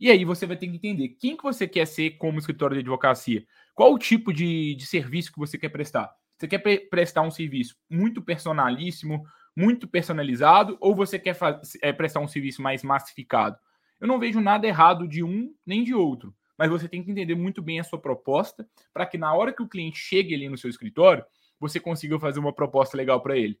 E 0.00 0.10
aí 0.10 0.24
você 0.24 0.44
vai 0.44 0.56
ter 0.56 0.66
que 0.66 0.74
entender 0.74 1.10
quem 1.10 1.36
que 1.36 1.42
você 1.42 1.68
quer 1.68 1.86
ser 1.86 2.12
como 2.18 2.38
escritório 2.38 2.74
de 2.74 2.80
advocacia. 2.80 3.46
Qual 3.74 3.92
o 3.92 3.98
tipo 3.98 4.32
de, 4.32 4.74
de 4.74 4.86
serviço 4.86 5.32
que 5.32 5.38
você 5.38 5.56
quer 5.56 5.68
prestar? 5.68 6.12
Você 6.36 6.48
quer 6.48 6.58
pre 6.58 6.80
prestar 6.80 7.22
um 7.22 7.30
serviço 7.30 7.76
muito 7.88 8.20
personalíssimo, 8.20 9.24
muito 9.56 9.86
personalizado, 9.86 10.76
ou 10.80 10.96
você 10.96 11.18
quer 11.18 11.36
é, 11.80 11.92
prestar 11.92 12.20
um 12.20 12.28
serviço 12.28 12.60
mais 12.60 12.82
massificado? 12.82 13.56
Eu 14.00 14.06
não 14.06 14.18
vejo 14.18 14.40
nada 14.40 14.66
errado 14.66 15.08
de 15.08 15.22
um 15.22 15.54
nem 15.64 15.82
de 15.82 15.94
outro, 15.94 16.34
mas 16.58 16.70
você 16.70 16.88
tem 16.88 17.02
que 17.02 17.10
entender 17.10 17.34
muito 17.34 17.62
bem 17.62 17.80
a 17.80 17.84
sua 17.84 17.98
proposta 17.98 18.68
para 18.92 19.06
que 19.06 19.18
na 19.18 19.32
hora 19.34 19.52
que 19.52 19.62
o 19.62 19.68
cliente 19.68 19.98
chegue 19.98 20.34
ali 20.34 20.48
no 20.48 20.58
seu 20.58 20.70
escritório, 20.70 21.24
você 21.58 21.80
consiga 21.80 22.18
fazer 22.18 22.40
uma 22.40 22.52
proposta 22.52 22.96
legal 22.96 23.20
para 23.22 23.36
ele. 23.36 23.58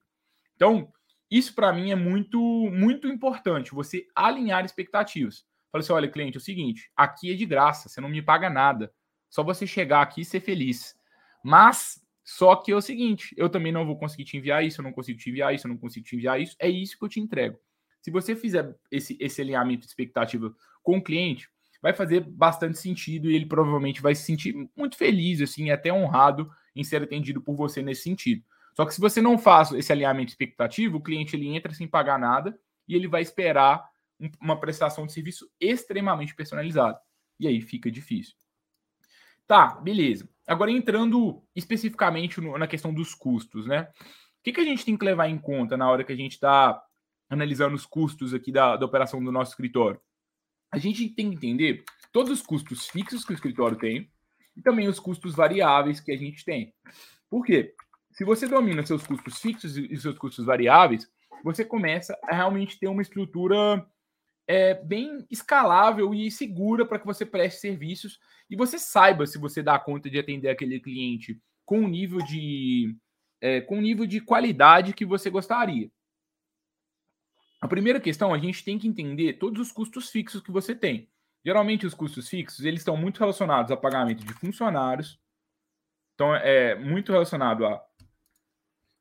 Então, 0.56 0.92
isso 1.30 1.54
para 1.54 1.72
mim 1.72 1.90
é 1.90 1.96
muito 1.96 2.38
muito 2.70 3.08
importante, 3.08 3.74
você 3.74 4.06
alinhar 4.14 4.64
expectativas. 4.64 5.44
Fala 5.72 5.82
assim, 5.82 5.92
olha, 5.92 6.08
cliente, 6.08 6.36
é 6.36 6.38
o 6.38 6.40
seguinte, 6.40 6.90
aqui 6.96 7.32
é 7.32 7.34
de 7.34 7.44
graça, 7.44 7.88
você 7.88 8.00
não 8.00 8.08
me 8.08 8.22
paga 8.22 8.48
nada. 8.48 8.92
Só 9.28 9.42
você 9.42 9.66
chegar 9.66 10.02
aqui 10.02 10.20
e 10.20 10.24
ser 10.24 10.38
feliz. 10.38 10.94
Mas 11.42 12.00
só 12.24 12.56
que 12.56 12.72
é 12.72 12.76
o 12.76 12.80
seguinte, 12.80 13.34
eu 13.36 13.50
também 13.50 13.72
não 13.72 13.84
vou 13.84 13.98
conseguir 13.98 14.24
te 14.24 14.36
enviar 14.36 14.64
isso, 14.64 14.80
eu 14.80 14.84
não 14.84 14.92
consigo 14.92 15.18
te 15.18 15.28
enviar 15.28 15.54
isso, 15.54 15.66
eu 15.66 15.70
não 15.70 15.76
consigo 15.76 16.06
te 16.06 16.16
enviar 16.16 16.40
isso. 16.40 16.56
É 16.58 16.68
isso 16.68 16.96
que 16.96 17.04
eu 17.04 17.08
te 17.08 17.20
entrego. 17.20 17.58
Se 18.04 18.10
você 18.10 18.36
fizer 18.36 18.76
esse, 18.90 19.16
esse 19.18 19.40
alinhamento 19.40 19.80
de 19.80 19.86
expectativa 19.86 20.54
com 20.82 20.98
o 20.98 21.02
cliente, 21.02 21.48
vai 21.80 21.94
fazer 21.94 22.20
bastante 22.20 22.76
sentido 22.78 23.30
e 23.30 23.34
ele 23.34 23.46
provavelmente 23.46 24.02
vai 24.02 24.14
se 24.14 24.24
sentir 24.24 24.54
muito 24.76 24.94
feliz, 24.94 25.40
assim, 25.40 25.70
até 25.70 25.90
honrado 25.90 26.50
em 26.76 26.84
ser 26.84 27.02
atendido 27.02 27.40
por 27.40 27.56
você 27.56 27.80
nesse 27.80 28.02
sentido. 28.02 28.44
Só 28.76 28.84
que 28.84 28.92
se 28.92 29.00
você 29.00 29.22
não 29.22 29.38
faz 29.38 29.72
esse 29.72 29.90
alinhamento 29.90 30.28
expectativo, 30.28 30.98
o 30.98 31.02
cliente 31.02 31.34
ele 31.34 31.48
entra 31.48 31.72
sem 31.72 31.88
pagar 31.88 32.18
nada 32.18 32.54
e 32.86 32.94
ele 32.94 33.08
vai 33.08 33.22
esperar 33.22 33.82
uma 34.38 34.60
prestação 34.60 35.06
de 35.06 35.12
serviço 35.14 35.50
extremamente 35.58 36.34
personalizada. 36.34 37.00
E 37.40 37.48
aí 37.48 37.62
fica 37.62 37.90
difícil. 37.90 38.34
Tá, 39.46 39.76
beleza. 39.76 40.28
Agora 40.46 40.70
entrando 40.70 41.42
especificamente 41.56 42.38
no, 42.38 42.58
na 42.58 42.66
questão 42.66 42.92
dos 42.92 43.14
custos, 43.14 43.66
né? 43.66 43.88
O 44.40 44.44
que, 44.44 44.52
que 44.52 44.60
a 44.60 44.64
gente 44.64 44.84
tem 44.84 44.94
que 44.94 45.06
levar 45.06 45.26
em 45.26 45.38
conta 45.38 45.74
na 45.74 45.90
hora 45.90 46.04
que 46.04 46.12
a 46.12 46.16
gente 46.16 46.32
está 46.32 46.83
analisando 47.28 47.74
os 47.74 47.86
custos 47.86 48.34
aqui 48.34 48.52
da, 48.52 48.76
da 48.76 48.86
operação 48.86 49.22
do 49.22 49.32
nosso 49.32 49.52
escritório? 49.52 50.00
A 50.70 50.78
gente 50.78 51.08
tem 51.10 51.30
que 51.30 51.36
entender 51.36 51.84
todos 52.12 52.30
os 52.32 52.42
custos 52.42 52.88
fixos 52.88 53.24
que 53.24 53.32
o 53.32 53.34
escritório 53.34 53.76
tem 53.76 54.10
e 54.56 54.62
também 54.62 54.88
os 54.88 54.98
custos 54.98 55.34
variáveis 55.34 56.00
que 56.00 56.12
a 56.12 56.16
gente 56.16 56.44
tem. 56.44 56.74
Por 57.28 57.44
quê? 57.44 57.74
Se 58.12 58.24
você 58.24 58.46
domina 58.46 58.84
seus 58.86 59.06
custos 59.06 59.38
fixos 59.38 59.76
e 59.76 59.96
seus 59.96 60.16
custos 60.16 60.44
variáveis, 60.44 61.10
você 61.42 61.64
começa 61.64 62.16
a 62.24 62.34
realmente 62.34 62.78
ter 62.78 62.88
uma 62.88 63.02
estrutura 63.02 63.84
é, 64.46 64.74
bem 64.74 65.26
escalável 65.30 66.14
e 66.14 66.30
segura 66.30 66.86
para 66.86 66.98
que 66.98 67.06
você 67.06 67.24
preste 67.24 67.60
serviços 67.60 68.18
e 68.48 68.56
você 68.56 68.78
saiba 68.78 69.26
se 69.26 69.38
você 69.38 69.62
dá 69.62 69.78
conta 69.78 70.10
de 70.10 70.18
atender 70.18 70.48
aquele 70.48 70.78
cliente 70.80 71.40
com 71.64 71.80
o 71.80 71.88
nível 71.88 72.18
de 72.18 72.96
é, 73.40 73.60
com 73.60 73.78
o 73.78 73.80
nível 73.80 74.06
de 74.06 74.20
qualidade 74.20 74.94
que 74.94 75.04
você 75.04 75.28
gostaria. 75.28 75.90
A 77.64 77.66
primeira 77.66 77.98
questão, 77.98 78.34
a 78.34 78.36
gente 78.36 78.62
tem 78.62 78.78
que 78.78 78.86
entender 78.86 79.38
todos 79.38 79.58
os 79.58 79.72
custos 79.72 80.10
fixos 80.10 80.42
que 80.42 80.50
você 80.50 80.74
tem. 80.74 81.08
Geralmente 81.42 81.86
os 81.86 81.94
custos 81.94 82.28
fixos, 82.28 82.62
eles 82.62 82.80
estão 82.80 82.94
muito 82.94 83.18
relacionados 83.18 83.72
a 83.72 83.76
pagamento 83.76 84.22
de 84.22 84.34
funcionários. 84.34 85.18
Então 86.14 86.34
é 86.34 86.74
muito 86.74 87.10
relacionado 87.10 87.64
a 87.64 87.82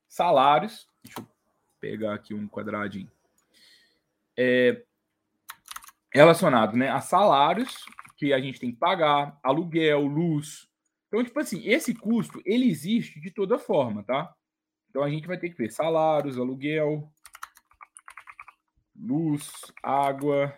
salários. 0.08 0.88
Deixa 1.03 1.20
eu 1.20 1.27
pegar 1.82 2.13
aqui 2.13 2.34
um 2.34 2.48
quadradinho. 2.48 3.12
É, 4.38 4.82
relacionado 6.13 6.77
né, 6.77 6.89
a 6.89 7.01
salários 7.01 7.86
que 8.15 8.32
a 8.32 8.39
gente 8.39 8.62
tem 8.62 8.72
que 8.72 8.77
pagar, 8.77 9.38
aluguel, 9.43 10.05
luz. 10.05 10.70
Então, 11.10 11.22
tipo 11.22 11.38
assim, 11.38 11.67
esse 11.67 11.93
custo, 11.93 12.41
ele 12.46 12.70
existe 12.70 13.20
de 13.20 13.29
toda 13.29 13.60
forma, 13.60 14.03
tá? 14.03 14.34
Então, 14.89 15.03
a 15.03 15.10
gente 15.10 15.27
vai 15.27 15.38
ter 15.38 15.50
que 15.50 15.58
ver 15.58 15.70
salários, 15.70 16.38
aluguel, 16.38 17.12
luz, 18.96 19.52
água. 19.82 20.56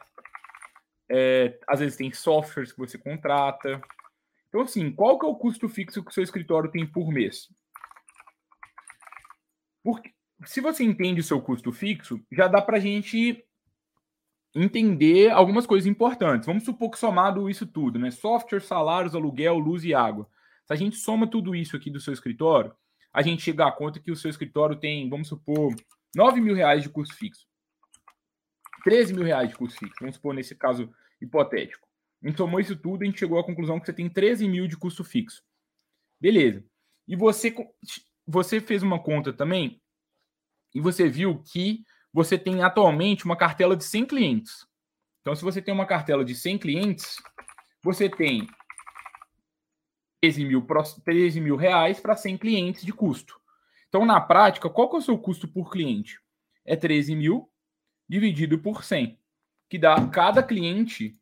É, 1.09 1.59
às 1.67 1.79
vezes 1.79 1.97
tem 1.97 2.11
softwares 2.11 2.71
que 2.71 2.79
você 2.79 2.97
contrata. 2.97 3.81
Então, 4.47 4.61
assim, 4.61 4.91
qual 4.91 5.19
que 5.19 5.25
é 5.25 5.29
o 5.29 5.35
custo 5.35 5.67
fixo 5.67 6.03
que 6.03 6.11
o 6.11 6.13
seu 6.13 6.23
escritório 6.23 6.71
tem 6.71 6.85
por 6.85 7.11
mês? 7.11 7.49
Porque, 9.83 10.13
se 10.45 10.61
você 10.61 10.83
entende 10.83 11.21
o 11.21 11.23
seu 11.23 11.41
custo 11.41 11.71
fixo, 11.71 12.19
já 12.31 12.47
dá 12.47 12.61
para 12.61 12.77
a 12.77 12.79
gente 12.79 13.43
entender 14.55 15.29
algumas 15.29 15.65
coisas 15.65 15.85
importantes. 15.85 16.45
Vamos 16.45 16.63
supor 16.63 16.89
que 16.89 16.97
somado 16.97 17.49
isso 17.49 17.67
tudo, 17.67 17.99
né? 17.99 18.09
Software, 18.09 18.61
salários, 18.61 19.13
aluguel, 19.13 19.59
luz 19.59 19.83
e 19.83 19.93
água. 19.93 20.27
Se 20.65 20.73
a 20.73 20.75
gente 20.75 20.95
soma 20.95 21.27
tudo 21.27 21.53
isso 21.53 21.75
aqui 21.75 21.91
do 21.91 21.99
seu 21.99 22.13
escritório, 22.13 22.73
a 23.13 23.21
gente 23.21 23.41
chega 23.41 23.67
à 23.67 23.71
conta 23.71 23.99
que 23.99 24.11
o 24.11 24.15
seu 24.15 24.29
escritório 24.29 24.75
tem, 24.75 25.09
vamos 25.09 25.27
supor, 25.27 25.75
9 26.15 26.39
mil 26.41 26.55
reais 26.55 26.81
de 26.81 26.89
custo 26.89 27.13
fixo. 27.15 27.45
13 28.85 29.15
mil 29.15 29.23
reais 29.23 29.49
de 29.49 29.55
custo 29.55 29.79
fixo, 29.79 29.95
vamos 29.99 30.15
supor 30.15 30.35
nesse 30.35 30.55
caso 30.55 30.93
hipotético. 31.19 31.87
A 32.23 32.27
gente 32.27 32.37
somou 32.37 32.59
isso 32.59 32.75
tudo 32.75 33.03
e 33.03 33.07
a 33.07 33.09
gente 33.09 33.19
chegou 33.19 33.39
à 33.39 33.43
conclusão 33.43 33.79
que 33.79 33.87
você 33.87 33.93
tem 33.93 34.07
13 34.07 34.47
mil 34.47 34.67
de 34.67 34.77
custo 34.77 35.03
fixo. 35.03 35.43
Beleza. 36.21 36.63
E 37.07 37.15
você, 37.15 37.53
você 38.27 38.61
fez 38.61 38.83
uma 38.83 39.01
conta 39.01 39.33
também 39.33 39.81
e 40.73 40.79
você 40.79 41.09
viu 41.09 41.41
que 41.41 41.83
você 42.13 42.37
tem 42.37 42.63
atualmente 42.63 43.25
uma 43.25 43.35
cartela 43.35 43.75
de 43.75 43.83
100 43.83 44.05
clientes. 44.05 44.67
Então, 45.21 45.35
se 45.35 45.43
você 45.43 45.63
tem 45.63 45.73
uma 45.73 45.87
cartela 45.87 46.23
de 46.23 46.35
100 46.35 46.59
clientes, 46.59 47.17
você 47.83 48.07
tem 48.07 48.47
13 50.21 50.45
mil, 50.45 50.65
13 51.03 51.41
mil 51.41 51.55
reais 51.55 51.99
para 51.99 52.15
100 52.15 52.37
clientes 52.37 52.85
de 52.85 52.93
custo. 52.93 53.39
Então, 53.89 54.05
na 54.05 54.21
prática, 54.21 54.69
qual 54.69 54.87
que 54.89 54.95
é 54.95 54.99
o 54.99 55.01
seu 55.01 55.17
custo 55.17 55.47
por 55.47 55.71
cliente? 55.71 56.19
É 56.63 56.75
13 56.75 57.15
mil 57.15 57.49
dividido 58.07 58.59
por 58.59 58.83
100, 58.83 59.19
que 59.69 59.77
dá 59.77 60.07
cada 60.07 60.43
cliente, 60.43 61.19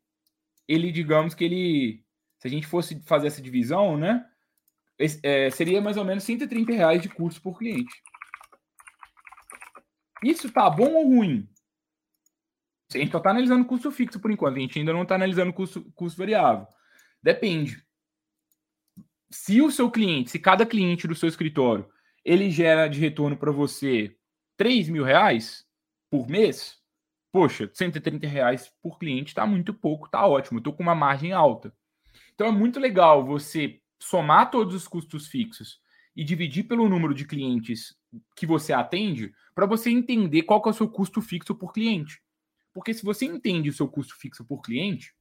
ele, 0.68 0.92
digamos 0.92 1.34
que 1.34 1.44
ele, 1.44 2.04
se 2.38 2.48
a 2.48 2.50
gente 2.50 2.66
fosse 2.66 3.00
fazer 3.02 3.28
essa 3.28 3.42
divisão, 3.42 3.96
né, 3.96 4.26
é, 5.22 5.50
seria 5.50 5.80
mais 5.80 5.96
ou 5.96 6.04
menos 6.04 6.24
130 6.24 6.72
reais 6.72 7.02
de 7.02 7.08
custo 7.08 7.40
por 7.40 7.58
cliente. 7.58 8.02
Isso 10.22 10.50
tá 10.50 10.70
bom 10.70 10.94
ou 10.94 11.06
ruim? 11.06 11.48
A 12.94 12.98
gente 12.98 13.10
só 13.10 13.18
está 13.18 13.30
analisando 13.30 13.64
custo 13.64 13.90
fixo 13.90 14.20
por 14.20 14.30
enquanto, 14.30 14.56
a 14.56 14.60
gente 14.60 14.78
ainda 14.78 14.92
não 14.92 15.02
está 15.02 15.16
analisando 15.16 15.52
custo, 15.52 15.90
custo 15.94 16.18
variável. 16.18 16.66
Depende. 17.22 17.84
Se 19.30 19.60
o 19.60 19.70
seu 19.70 19.90
cliente, 19.90 20.30
se 20.30 20.38
cada 20.38 20.64
cliente 20.64 21.08
do 21.08 21.14
seu 21.14 21.28
escritório, 21.28 21.88
ele 22.24 22.50
gera 22.50 22.86
de 22.86 23.00
retorno 23.00 23.36
para 23.36 23.50
você 23.50 24.16
3 24.56 24.88
mil 24.88 25.02
reais 25.02 25.63
por 26.14 26.28
mês, 26.28 26.76
poxa, 27.32 27.68
130 27.74 28.24
reais 28.28 28.72
por 28.80 29.00
cliente 29.00 29.30
está 29.30 29.44
muito 29.44 29.74
pouco, 29.74 30.06
está 30.06 30.24
ótimo, 30.24 30.58
estou 30.58 30.72
com 30.72 30.84
uma 30.84 30.94
margem 30.94 31.32
alta. 31.32 31.74
Então 32.32 32.46
é 32.46 32.52
muito 32.52 32.78
legal 32.78 33.26
você 33.26 33.80
somar 33.98 34.48
todos 34.48 34.76
os 34.76 34.86
custos 34.86 35.26
fixos 35.26 35.80
e 36.14 36.22
dividir 36.22 36.68
pelo 36.68 36.88
número 36.88 37.12
de 37.12 37.26
clientes 37.26 37.96
que 38.36 38.46
você 38.46 38.72
atende 38.72 39.34
para 39.56 39.66
você 39.66 39.90
entender 39.90 40.42
qual 40.42 40.62
é 40.64 40.68
o 40.68 40.72
seu 40.72 40.88
custo 40.88 41.20
fixo 41.20 41.52
por 41.52 41.72
cliente. 41.72 42.22
Porque 42.72 42.94
se 42.94 43.04
você 43.04 43.24
entende 43.24 43.70
o 43.70 43.72
seu 43.74 43.88
custo 43.88 44.14
fixo 44.16 44.44
por 44.44 44.62
cliente, 44.62 45.12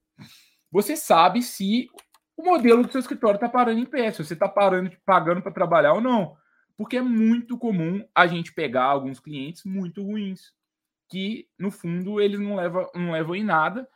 você 0.71 0.95
sabe 0.95 1.41
se 1.41 1.87
o 2.37 2.43
modelo 2.43 2.83
do 2.83 2.91
seu 2.91 3.01
escritório 3.01 3.37
está 3.37 3.49
parando 3.49 3.79
em 3.79 3.85
pé, 3.87 4.11
se 4.11 4.23
você 4.23 4.35
está 4.35 4.47
parando 4.47 4.91
pagando 5.03 5.41
para 5.41 5.51
trabalhar 5.51 5.93
ou 5.93 6.01
não. 6.01 6.37
Porque 6.77 6.97
é 6.97 7.01
muito 7.01 7.57
comum 7.57 8.07
a 8.13 8.27
gente 8.27 8.53
pegar 8.53 8.83
alguns 8.83 9.19
clientes 9.19 9.63
muito 9.63 10.03
ruins, 10.03 10.53
que 11.09 11.47
no 11.57 11.71
fundo 11.71 12.19
eles 12.19 12.39
não 12.39 12.55
levam, 12.55 12.89
não 12.95 13.11
levam 13.11 13.35
em 13.35 13.43
nada, 13.43 13.87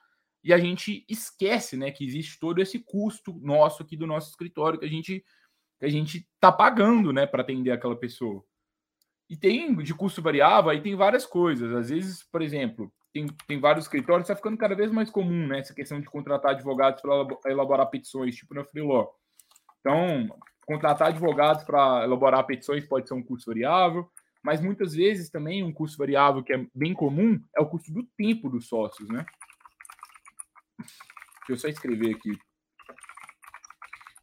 e 0.44 0.54
a 0.54 0.58
gente 0.58 1.06
esquece 1.10 1.76
né, 1.76 1.92
que 1.92 2.06
existe 2.06 2.40
todo 2.40 2.62
esse 2.62 2.80
custo 2.80 3.34
nosso 3.42 3.84
aqui 3.84 3.98
do 3.98 4.08
nosso 4.08 4.30
escritório 4.30 4.80
que 4.80 4.86
a 4.86 4.90
gente 4.90 5.24
que 5.80 5.86
a 5.86 5.90
gente 5.90 6.28
está 6.34 6.52
pagando 6.52 7.14
né, 7.14 7.28
para 7.28 7.44
atender 7.44 7.72
aquela 7.72 7.96
pessoa. 7.96 8.44
E 9.30 9.36
tem 9.36 9.76
de 9.76 9.94
custo 9.94 10.22
variável, 10.22 10.72
aí 10.72 10.82
tem 10.82 10.96
várias 10.96 11.26
coisas. 11.26 11.72
Às 11.76 11.90
vezes, 11.90 12.24
por 12.24 12.42
exemplo, 12.42 12.92
tem, 13.14 13.28
tem 13.48 13.60
vários 13.60 13.86
escritórios, 13.86 14.24
está 14.24 14.36
ficando 14.36 14.58
cada 14.58 14.76
vez 14.76 14.92
mais 14.92 15.10
comum, 15.10 15.48
né? 15.48 15.60
Essa 15.60 15.74
questão 15.74 16.00
de 16.00 16.08
contratar 16.08 16.52
advogados 16.52 17.02
para 17.02 17.52
elaborar 17.52 17.90
petições, 17.90 18.36
tipo 18.36 18.54
na 18.54 18.64
Freeló. 18.64 19.08
Então, 19.80 20.28
contratar 20.66 21.10
advogados 21.10 21.64
para 21.64 22.04
elaborar 22.04 22.46
petições 22.46 22.86
pode 22.86 23.08
ser 23.08 23.14
um 23.14 23.24
custo 23.24 23.52
variável, 23.52 24.10
mas 24.44 24.62
muitas 24.62 24.94
vezes 24.94 25.30
também 25.30 25.64
um 25.64 25.74
custo 25.74 25.98
variável 25.98 26.44
que 26.44 26.54
é 26.54 26.66
bem 26.74 26.94
comum 26.94 27.40
é 27.56 27.62
o 27.62 27.70
custo 27.70 27.92
do 27.92 28.04
tempo 28.18 28.50
dos 28.50 28.68
sócios, 28.68 29.10
né? 29.10 29.26
Deixa 30.80 31.50
eu 31.50 31.58
só 31.58 31.68
escrever 31.68 32.16
aqui 32.16 32.38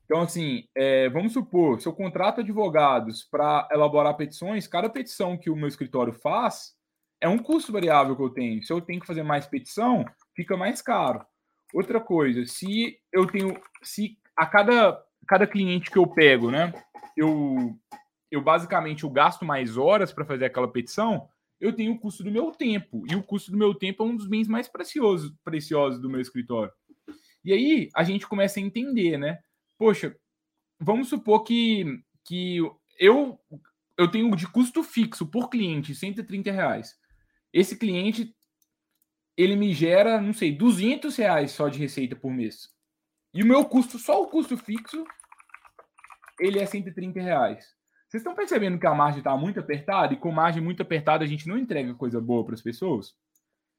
então, 0.04 0.21
assim, 0.21 0.64
é, 0.76 1.09
vamos 1.09 1.33
supor, 1.33 1.80
se 1.80 1.88
eu 1.88 1.92
contrato 1.92 2.40
advogados 2.40 3.25
para 3.25 3.66
elaborar 3.73 4.16
petições, 4.16 4.66
cada 4.66 4.88
petição 4.88 5.37
que 5.37 5.49
o 5.49 5.56
meu 5.56 5.66
escritório 5.66 6.12
faz 6.12 6.75
é 7.21 7.28
um 7.28 7.38
custo 7.38 7.73
variável 7.73 8.14
que 8.14 8.23
eu 8.23 8.30
tenho. 8.30 8.62
Se 8.62 8.73
eu 8.73 8.80
tenho 8.83 9.00
que 9.00 9.06
fazer 9.06 9.23
mais 9.23 9.47
petição, 9.47 10.04
fica 10.37 10.56
mais 10.56 10.83
caro. 10.83 11.25
Outra 11.73 12.00
coisa, 12.00 12.44
se 12.44 12.99
eu 13.11 13.26
tenho, 13.26 13.59
se 13.83 14.18
a 14.37 14.47
cada, 14.47 15.02
cada 15.26 15.47
cliente 15.47 15.90
que 15.90 15.99
eu 15.99 16.06
pego, 16.06 16.50
né, 16.50 16.73
eu, 17.16 17.75
eu 18.35 18.43
basicamente 18.43 19.05
eu 19.05 19.11
gasto 19.11 19.45
mais 19.45 19.76
horas 19.76 20.12
para 20.12 20.25
fazer 20.25 20.45
aquela 20.45 20.71
petição, 20.71 21.29
eu 21.61 21.73
tenho 21.73 21.93
o 21.93 21.99
custo 21.99 22.23
do 22.23 22.31
meu 22.31 22.50
tempo. 22.50 23.05
E 23.11 23.14
o 23.14 23.23
custo 23.23 23.50
do 23.50 23.57
meu 23.57 23.75
tempo 23.75 24.03
é 24.03 24.07
um 24.07 24.17
dos 24.17 24.29
bens 24.29 24.49
mais 24.49 24.69
preciosos, 24.69 25.33
preciosos 25.43 26.00
do 26.00 26.11
meu 26.11 26.21
escritório. 26.21 26.73
E 27.45 27.53
aí 27.53 27.88
a 27.95 28.05
gente 28.05 28.26
começa 28.26 28.59
a 28.59 28.62
entender, 28.62 29.19
né? 29.19 29.38
poxa, 29.79 30.17
vamos 30.81 31.09
supor 31.09 31.45
que, 31.45 31.85
que 32.25 32.59
eu, 32.99 33.38
eu 33.99 34.11
tenho 34.11 34.35
de 34.35 34.47
custo 34.47 34.83
fixo 34.83 35.26
por 35.26 35.50
cliente 35.50 35.95
130 35.95 36.50
reais. 36.50 36.95
Esse 37.53 37.76
cliente, 37.76 38.35
ele 39.37 39.57
me 39.57 39.73
gera, 39.73 40.21
não 40.21 40.33
sei, 40.33 40.53
200 40.53 41.14
reais 41.17 41.53
só 41.53 41.69
de 41.69 41.79
receita 41.79 42.17
por 42.17 42.33
mês. 42.33 42.69
E 43.33 43.43
o 43.43 43.47
meu 43.47 43.64
custo, 43.64 43.99
só 43.99 44.23
o 44.23 44.29
custo 44.29 44.57
fixo, 44.57 45.05
ele 46.41 46.59
é 46.59 46.67
130 46.67 47.21
reais. 47.21 47.67
Vocês 48.14 48.21
estão 48.21 48.35
percebendo 48.37 48.78
que 48.78 48.87
a 48.87 48.94
margem 48.94 49.18
está 49.18 49.37
muito 49.37 49.59
apertada? 49.59 50.14
E 50.14 50.16
com 50.16 50.30
margem 50.30 50.62
muito 50.62 50.80
apertada 50.80 51.25
a 51.25 51.26
gente 51.26 51.49
não 51.49 51.59
entrega 51.59 51.92
coisa 51.97 52.21
boa 52.21 52.44
para 52.44 52.54
as 52.54 52.62
pessoas? 52.62 53.12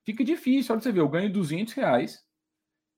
Fica 0.04 0.25
difícil. 0.25 0.74
Olha 0.74 0.82
você 0.82 0.92
ver, 0.92 1.00
eu 1.00 1.08
ganho 1.08 1.32
200 1.32 1.74
reais 1.74 2.22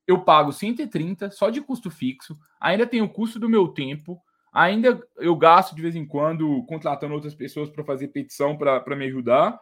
eu 0.08 0.24
pago 0.24 0.52
130 0.52 1.30
só 1.30 1.52
de 1.52 1.62
custo 1.62 1.92
fixo, 1.92 2.36
ainda 2.60 2.88
tem 2.88 3.04
o 3.04 3.10
custo 3.10 3.40
do 3.40 3.48
meu 3.48 3.68
tempo, 3.68 4.20
ainda 4.52 5.00
eu 5.18 5.36
gasto 5.36 5.76
de 5.76 5.82
vez 5.84 5.96
em 5.96 6.08
quando 6.08 6.66
contratando 6.66 7.14
outras 7.14 7.36
pessoas 7.36 7.70
para 7.70 7.84
fazer 7.84 8.08
petição 8.08 8.58
para 8.58 8.96
me 8.96 9.06
ajudar. 9.06 9.60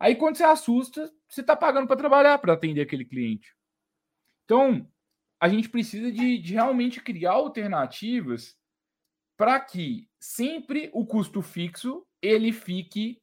Aí 0.00 0.16
quando 0.16 0.34
você 0.34 0.42
assusta, 0.42 1.12
você 1.28 1.42
está 1.42 1.54
pagando 1.54 1.86
para 1.86 1.96
trabalhar 1.96 2.38
para 2.38 2.54
atender 2.54 2.80
aquele 2.80 3.04
cliente. 3.04 3.54
Então, 4.44 4.84
a 5.38 5.48
gente 5.48 5.68
precisa 5.68 6.10
de, 6.10 6.38
de 6.38 6.54
realmente 6.54 7.00
criar 7.00 7.34
alternativas 7.34 8.56
para 9.36 9.58
que 9.60 10.08
sempre 10.20 10.90
o 10.92 11.04
custo 11.04 11.42
fixo 11.42 12.06
ele 12.22 12.52
fique 12.52 13.20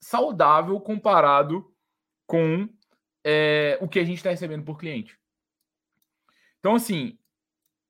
saudável 0.00 0.80
comparado 0.80 1.72
com 2.26 2.68
é, 3.24 3.78
o 3.80 3.88
que 3.88 3.98
a 3.98 4.04
gente 4.04 4.16
está 4.16 4.30
recebendo 4.30 4.64
por 4.64 4.78
cliente. 4.78 5.18
Então, 6.58 6.74
assim, 6.74 7.18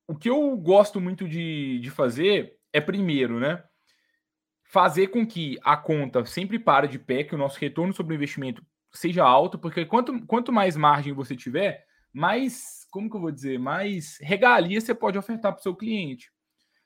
o 0.07 0.17
que 0.17 0.29
eu 0.29 0.57
gosto 0.57 1.01
muito 1.01 1.29
de, 1.29 1.79
de 1.81 1.91
fazer 1.91 2.59
é, 2.73 2.81
primeiro, 2.81 3.39
né? 3.39 3.63
Fazer 4.65 5.09
com 5.09 5.27
que 5.27 5.59
a 5.63 5.77
conta 5.77 6.25
sempre 6.25 6.59
pare 6.59 6.89
de 6.89 6.99
pé, 6.99 7.25
que 7.25 7.35
o 7.35 7.39
nosso 7.39 7.59
retorno 7.59 7.93
sobre 7.93 8.15
o 8.15 8.17
investimento 8.17 8.65
seja 8.93 9.25
alto, 9.25 9.59
porque 9.59 9.85
quanto, 9.85 10.25
quanto 10.27 10.53
mais 10.53 10.77
margem 10.77 11.13
você 11.13 11.37
tiver, 11.37 11.85
mais, 12.13 12.87
como 12.91 13.09
que 13.09 13.17
eu 13.17 13.21
vou 13.21 13.31
dizer, 13.31 13.59
mais 13.59 14.19
regalia 14.21 14.81
você 14.81 14.95
pode 14.95 15.19
ofertar 15.19 15.53
para 15.53 15.61
o 15.61 15.63
seu 15.63 15.75
cliente. 15.75 16.31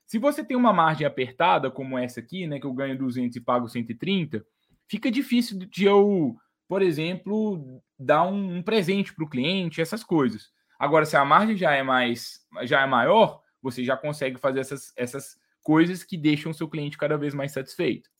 Se 0.06 0.18
você 0.18 0.44
tem 0.44 0.56
uma 0.56 0.72
margem 0.72 1.06
apertada, 1.06 1.70
como 1.70 1.98
essa 1.98 2.20
aqui, 2.20 2.46
né, 2.46 2.60
que 2.60 2.66
eu 2.66 2.72
ganho 2.72 2.98
200 2.98 3.36
e 3.36 3.40
pago 3.40 3.68
130, 3.68 4.44
fica 4.86 5.10
difícil 5.10 5.58
de 5.58 5.84
eu, 5.84 6.36
por 6.68 6.82
exemplo, 6.82 7.82
dar 7.98 8.24
um, 8.24 8.56
um 8.56 8.62
presente 8.62 9.14
para 9.14 9.24
o 9.24 9.28
cliente, 9.28 9.80
essas 9.80 10.04
coisas. 10.04 10.50
Agora, 10.78 11.06
se 11.06 11.16
a 11.16 11.24
margem 11.24 11.56
já 11.56 11.72
é 11.74 11.82
mais, 11.82 12.40
já 12.62 12.82
é 12.82 12.86
maior, 12.86 13.40
você 13.62 13.82
já 13.82 13.96
consegue 13.96 14.38
fazer 14.38 14.60
essas, 14.60 14.92
essas 14.96 15.36
coisas 15.62 16.04
que 16.04 16.18
deixam 16.18 16.52
o 16.52 16.54
seu 16.54 16.68
cliente 16.68 16.98
cada 16.98 17.16
vez 17.16 17.32
mais 17.32 17.52
satisfeito. 17.52 18.10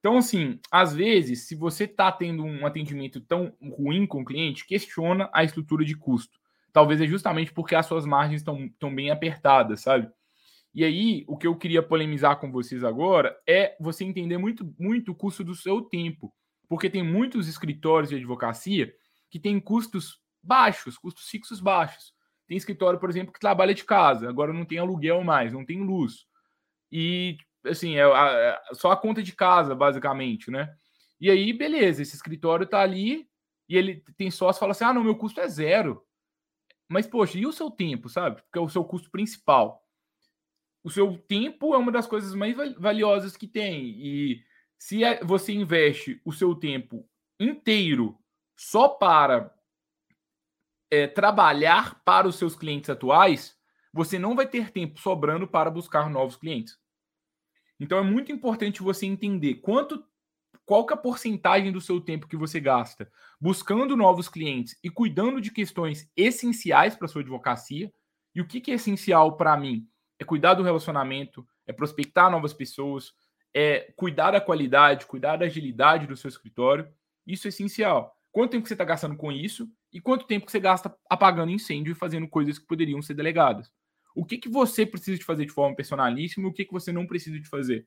Então, 0.00 0.16
assim, 0.16 0.60
às 0.70 0.94
vezes, 0.94 1.46
se 1.46 1.54
você 1.54 1.84
está 1.84 2.10
tendo 2.10 2.44
um 2.44 2.66
atendimento 2.66 3.20
tão 3.20 3.52
ruim 3.60 4.06
com 4.06 4.22
o 4.22 4.24
cliente, 4.24 4.66
questiona 4.66 5.28
a 5.32 5.42
estrutura 5.42 5.84
de 5.84 5.96
custo. 5.96 6.38
Talvez 6.72 7.00
é 7.00 7.06
justamente 7.06 7.52
porque 7.52 7.74
as 7.74 7.86
suas 7.86 8.06
margens 8.06 8.40
estão 8.40 8.94
bem 8.94 9.10
apertadas, 9.10 9.80
sabe? 9.80 10.08
E 10.78 10.84
aí, 10.84 11.24
o 11.26 11.36
que 11.36 11.44
eu 11.44 11.56
queria 11.56 11.82
polemizar 11.82 12.38
com 12.38 12.52
vocês 12.52 12.84
agora 12.84 13.36
é 13.44 13.76
você 13.80 14.04
entender 14.04 14.38
muito, 14.38 14.72
muito 14.78 15.10
o 15.10 15.14
custo 15.16 15.42
do 15.42 15.52
seu 15.52 15.82
tempo. 15.82 16.32
Porque 16.68 16.88
tem 16.88 17.02
muitos 17.02 17.48
escritórios 17.48 18.10
de 18.10 18.14
advocacia 18.14 18.94
que 19.28 19.40
têm 19.40 19.58
custos 19.58 20.22
baixos, 20.40 20.96
custos 20.96 21.28
fixos 21.28 21.58
baixos. 21.58 22.14
Tem 22.46 22.56
escritório, 22.56 23.00
por 23.00 23.10
exemplo, 23.10 23.32
que 23.32 23.40
trabalha 23.40 23.74
de 23.74 23.82
casa, 23.82 24.28
agora 24.28 24.52
não 24.52 24.64
tem 24.64 24.78
aluguel 24.78 25.24
mais, 25.24 25.52
não 25.52 25.66
tem 25.66 25.82
luz. 25.82 26.26
E, 26.92 27.36
assim, 27.66 27.96
é, 27.96 28.02
é 28.02 28.60
só 28.74 28.92
a 28.92 28.96
conta 28.96 29.20
de 29.20 29.32
casa, 29.32 29.74
basicamente, 29.74 30.48
né? 30.48 30.72
E 31.20 31.28
aí, 31.28 31.52
beleza, 31.52 32.02
esse 32.02 32.14
escritório 32.14 32.64
tá 32.64 32.82
ali 32.82 33.28
e 33.68 33.76
ele 33.76 34.04
tem 34.16 34.30
sócio 34.30 34.60
fala 34.60 34.70
assim: 34.70 34.84
ah, 34.84 34.94
não, 34.94 35.02
meu 35.02 35.16
custo 35.16 35.40
é 35.40 35.48
zero. 35.48 36.04
Mas, 36.88 37.04
poxa, 37.04 37.36
e 37.36 37.44
o 37.44 37.52
seu 37.52 37.68
tempo, 37.68 38.08
sabe? 38.08 38.42
Porque 38.42 38.60
é 38.60 38.62
o 38.62 38.68
seu 38.68 38.84
custo 38.84 39.10
principal. 39.10 39.82
O 40.82 40.90
seu 40.90 41.18
tempo 41.18 41.74
é 41.74 41.78
uma 41.78 41.92
das 41.92 42.06
coisas 42.06 42.34
mais 42.34 42.56
valiosas 42.78 43.36
que 43.36 43.46
tem. 43.46 43.94
E 43.98 44.44
se 44.78 45.02
é, 45.02 45.22
você 45.24 45.52
investe 45.52 46.20
o 46.24 46.32
seu 46.32 46.54
tempo 46.54 47.08
inteiro 47.38 48.18
só 48.56 48.88
para 48.88 49.54
é, 50.90 51.06
trabalhar 51.06 52.02
para 52.04 52.26
os 52.28 52.36
seus 52.36 52.54
clientes 52.54 52.88
atuais, 52.90 53.56
você 53.92 54.18
não 54.18 54.36
vai 54.36 54.46
ter 54.46 54.70
tempo 54.70 55.00
sobrando 55.00 55.46
para 55.46 55.70
buscar 55.70 56.08
novos 56.08 56.36
clientes. 56.36 56.78
Então 57.80 57.98
é 57.98 58.02
muito 58.02 58.32
importante 58.32 58.82
você 58.82 59.06
entender 59.06 59.56
quanto 59.56 60.04
qual 60.64 60.84
que 60.84 60.92
é 60.92 60.96
a 60.96 61.00
porcentagem 61.00 61.72
do 61.72 61.80
seu 61.80 62.00
tempo 62.00 62.28
que 62.28 62.36
você 62.36 62.60
gasta 62.60 63.10
buscando 63.40 63.96
novos 63.96 64.28
clientes 64.28 64.78
e 64.82 64.90
cuidando 64.90 65.40
de 65.40 65.50
questões 65.50 66.10
essenciais 66.16 66.94
para 66.94 67.08
sua 67.08 67.22
advocacia. 67.22 67.92
E 68.34 68.40
o 68.40 68.46
que, 68.46 68.60
que 68.60 68.70
é 68.70 68.74
essencial 68.74 69.36
para 69.36 69.56
mim? 69.56 69.88
É 70.18 70.24
cuidar 70.24 70.54
do 70.54 70.62
relacionamento, 70.62 71.46
é 71.66 71.72
prospectar 71.72 72.30
novas 72.30 72.52
pessoas, 72.52 73.12
é 73.54 73.92
cuidar 73.96 74.32
da 74.32 74.40
qualidade, 74.40 75.06
cuidar 75.06 75.36
da 75.36 75.46
agilidade 75.46 76.06
do 76.06 76.16
seu 76.16 76.28
escritório. 76.28 76.88
Isso 77.26 77.46
é 77.46 77.50
essencial. 77.50 78.16
Quanto 78.30 78.52
tempo 78.52 78.66
você 78.66 78.74
está 78.74 78.84
gastando 78.84 79.16
com 79.16 79.32
isso 79.32 79.68
e 79.92 80.00
quanto 80.00 80.26
tempo 80.26 80.46
que 80.46 80.52
você 80.52 80.60
gasta 80.60 80.94
apagando 81.08 81.52
incêndio 81.52 81.92
e 81.92 81.94
fazendo 81.94 82.28
coisas 82.28 82.58
que 82.58 82.66
poderiam 82.66 83.00
ser 83.00 83.14
delegadas. 83.14 83.72
O 84.14 84.24
que, 84.24 84.38
que 84.38 84.48
você 84.48 84.84
precisa 84.84 85.16
de 85.16 85.24
fazer 85.24 85.46
de 85.46 85.52
forma 85.52 85.76
personalíssima 85.76 86.46
e 86.46 86.50
o 86.50 86.52
que, 86.52 86.64
que 86.64 86.72
você 86.72 86.92
não 86.92 87.06
precisa 87.06 87.38
de 87.38 87.48
fazer. 87.48 87.86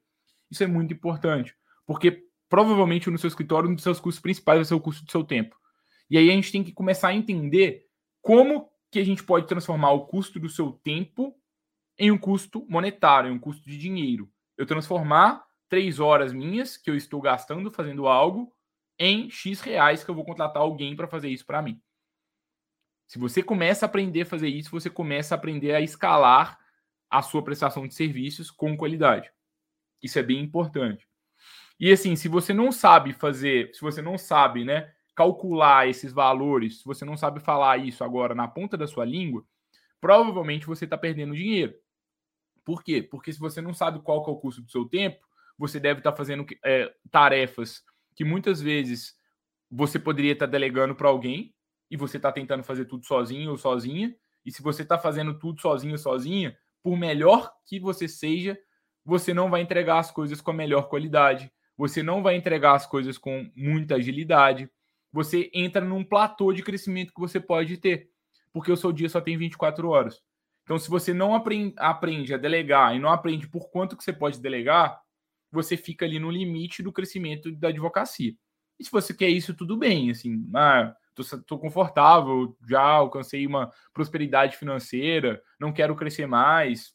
Isso 0.49 0.63
é 0.63 0.67
muito 0.67 0.93
importante, 0.93 1.55
porque 1.85 2.25
provavelmente 2.49 3.09
no 3.09 3.17
seu 3.17 3.27
escritório, 3.27 3.69
um 3.69 3.75
dos 3.75 3.83
seus 3.83 3.99
custos 3.99 4.21
principais 4.21 4.57
vai 4.57 4.65
ser 4.65 4.73
o 4.73 4.81
custo 4.81 5.05
do 5.05 5.11
seu 5.11 5.23
tempo. 5.23 5.55
E 6.09 6.17
aí 6.17 6.29
a 6.29 6.33
gente 6.33 6.51
tem 6.51 6.63
que 6.63 6.73
começar 6.73 7.07
a 7.07 7.13
entender 7.13 7.85
como 8.21 8.69
que 8.91 8.99
a 8.99 9.05
gente 9.05 9.23
pode 9.23 9.47
transformar 9.47 9.91
o 9.91 10.05
custo 10.05 10.39
do 10.39 10.49
seu 10.49 10.73
tempo 10.73 11.33
em 11.97 12.11
um 12.11 12.17
custo 12.17 12.65
monetário, 12.69 13.29
em 13.29 13.33
um 13.33 13.39
custo 13.39 13.67
de 13.67 13.77
dinheiro. 13.77 14.31
Eu 14.57 14.65
transformar 14.65 15.45
três 15.69 15.99
horas 15.99 16.33
minhas 16.33 16.77
que 16.77 16.89
eu 16.89 16.95
estou 16.95 17.21
gastando 17.21 17.71
fazendo 17.71 18.07
algo 18.07 18.53
em 18.99 19.29
X 19.29 19.61
reais 19.61 20.03
que 20.03 20.11
eu 20.11 20.15
vou 20.15 20.25
contratar 20.25 20.61
alguém 20.61 20.95
para 20.95 21.07
fazer 21.07 21.29
isso 21.29 21.45
para 21.45 21.61
mim. 21.61 21.81
Se 23.07 23.17
você 23.19 23.41
começa 23.43 23.85
a 23.85 23.87
aprender 23.87 24.21
a 24.21 24.25
fazer 24.25 24.47
isso, 24.47 24.71
você 24.71 24.89
começa 24.89 25.33
a 25.33 25.37
aprender 25.37 25.73
a 25.73 25.81
escalar 25.81 26.57
a 27.09 27.21
sua 27.21 27.43
prestação 27.43 27.87
de 27.87 27.93
serviços 27.93 28.49
com 28.49 28.77
qualidade. 28.77 29.29
Isso 30.01 30.17
é 30.17 30.23
bem 30.23 30.39
importante. 30.39 31.07
E 31.79 31.91
assim, 31.91 32.15
se 32.15 32.27
você 32.27 32.53
não 32.53 32.71
sabe 32.71 33.11
fazer, 33.11 33.73
se 33.73 33.81
você 33.81 34.01
não 34.01 34.17
sabe, 34.17 34.63
né, 34.63 34.93
calcular 35.15 35.89
esses 35.89 36.13
valores, 36.13 36.79
se 36.79 36.85
você 36.85 37.03
não 37.03 37.17
sabe 37.17 37.39
falar 37.39 37.77
isso 37.77 38.03
agora 38.03 38.33
na 38.35 38.47
ponta 38.47 38.77
da 38.77 38.87
sua 38.87 39.03
língua, 39.03 39.43
provavelmente 40.01 40.65
você 40.65 40.85
está 40.85 40.97
perdendo 40.97 41.35
dinheiro. 41.35 41.73
Por 42.65 42.83
quê? 42.83 43.01
Porque 43.01 43.31
se 43.31 43.39
você 43.39 43.61
não 43.61 43.73
sabe 43.73 44.01
qual 44.01 44.25
é 44.27 44.29
o 44.29 44.35
custo 44.35 44.61
do 44.61 44.71
seu 44.71 44.85
tempo, 44.85 45.25
você 45.57 45.79
deve 45.79 45.99
estar 45.99 46.11
tá 46.11 46.17
fazendo 46.17 46.45
é, 46.65 46.91
tarefas 47.09 47.83
que 48.15 48.25
muitas 48.25 48.61
vezes 48.61 49.15
você 49.69 49.97
poderia 49.97 50.33
estar 50.33 50.47
tá 50.47 50.51
delegando 50.51 50.95
para 50.95 51.07
alguém 51.07 51.53
e 51.89 51.95
você 51.95 52.17
está 52.17 52.31
tentando 52.31 52.63
fazer 52.63 52.85
tudo 52.85 53.05
sozinho 53.05 53.51
ou 53.51 53.57
sozinha, 53.57 54.15
e 54.45 54.51
se 54.51 54.61
você 54.61 54.81
está 54.81 54.97
fazendo 54.97 55.37
tudo 55.37 55.61
sozinho 55.61 55.93
ou 55.93 55.97
sozinha, 55.97 56.57
por 56.81 56.97
melhor 56.97 57.51
que 57.65 57.79
você 57.79 58.07
seja, 58.07 58.57
você 59.03 59.33
não 59.33 59.49
vai 59.49 59.61
entregar 59.61 59.99
as 59.99 60.09
coisas 60.09 60.41
com 60.41 60.51
a 60.51 60.53
melhor 60.53 60.83
qualidade, 60.83 61.51
você 61.77 62.01
não 62.01 62.23
vai 62.23 62.35
entregar 62.35 62.75
as 62.75 62.85
coisas 62.85 63.17
com 63.17 63.51
muita 63.55 63.95
agilidade, 63.95 64.69
você 65.11 65.49
entra 65.53 65.81
num 65.81 66.03
platô 66.03 66.53
de 66.53 66.63
crescimento 66.63 67.13
que 67.13 67.19
você 67.19 67.39
pode 67.39 67.77
ter, 67.77 68.10
porque 68.53 68.71
o 68.71 68.77
seu 68.77 68.91
dia 68.91 69.09
só 69.09 69.21
tem 69.21 69.37
24 69.37 69.89
horas. 69.89 70.21
Então, 70.63 70.77
se 70.77 70.89
você 70.89 71.13
não 71.13 71.33
aprende, 71.33 72.33
a 72.33 72.37
delegar 72.37 72.95
e 72.95 72.99
não 72.99 73.09
aprende 73.09 73.47
por 73.47 73.69
quanto 73.69 73.97
que 73.97 74.03
você 74.03 74.13
pode 74.13 74.39
delegar, 74.39 75.01
você 75.51 75.75
fica 75.75 76.05
ali 76.05 76.19
no 76.19 76.31
limite 76.31 76.81
do 76.81 76.93
crescimento 76.93 77.51
da 77.51 77.69
advocacia. 77.69 78.33
E 78.79 78.83
se 78.83 78.91
você 78.91 79.13
quer 79.13 79.29
isso, 79.29 79.53
tudo 79.53 79.77
bem, 79.77 80.09
assim, 80.09 80.49
ah, 80.55 80.95
tô, 81.13 81.23
tô 81.41 81.59
confortável, 81.59 82.55
já 82.67 82.81
alcancei 82.81 83.45
uma 83.45 83.71
prosperidade 83.93 84.57
financeira, 84.57 85.41
não 85.59 85.73
quero 85.73 85.95
crescer 85.95 86.25
mais, 86.25 86.93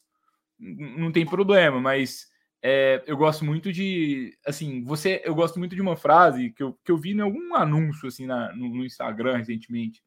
não 0.59 1.11
tem 1.11 1.25
problema, 1.25 1.79
mas 1.79 2.27
é, 2.61 3.03
eu 3.05 3.15
gosto 3.15 3.45
muito 3.45 3.71
de, 3.71 4.37
assim, 4.45 4.83
você, 4.83 5.21
eu 5.23 5.35
gosto 5.35 5.59
muito 5.59 5.75
de 5.75 5.81
uma 5.81 5.95
frase 5.95 6.51
que 6.51 6.63
eu, 6.63 6.73
que 6.83 6.91
eu 6.91 6.97
vi 6.97 7.11
em 7.11 7.21
algum 7.21 7.53
anúncio, 7.55 8.07
assim, 8.07 8.25
na, 8.25 8.53
no, 8.55 8.69
no 8.69 8.85
Instagram 8.85 9.37
recentemente, 9.37 10.01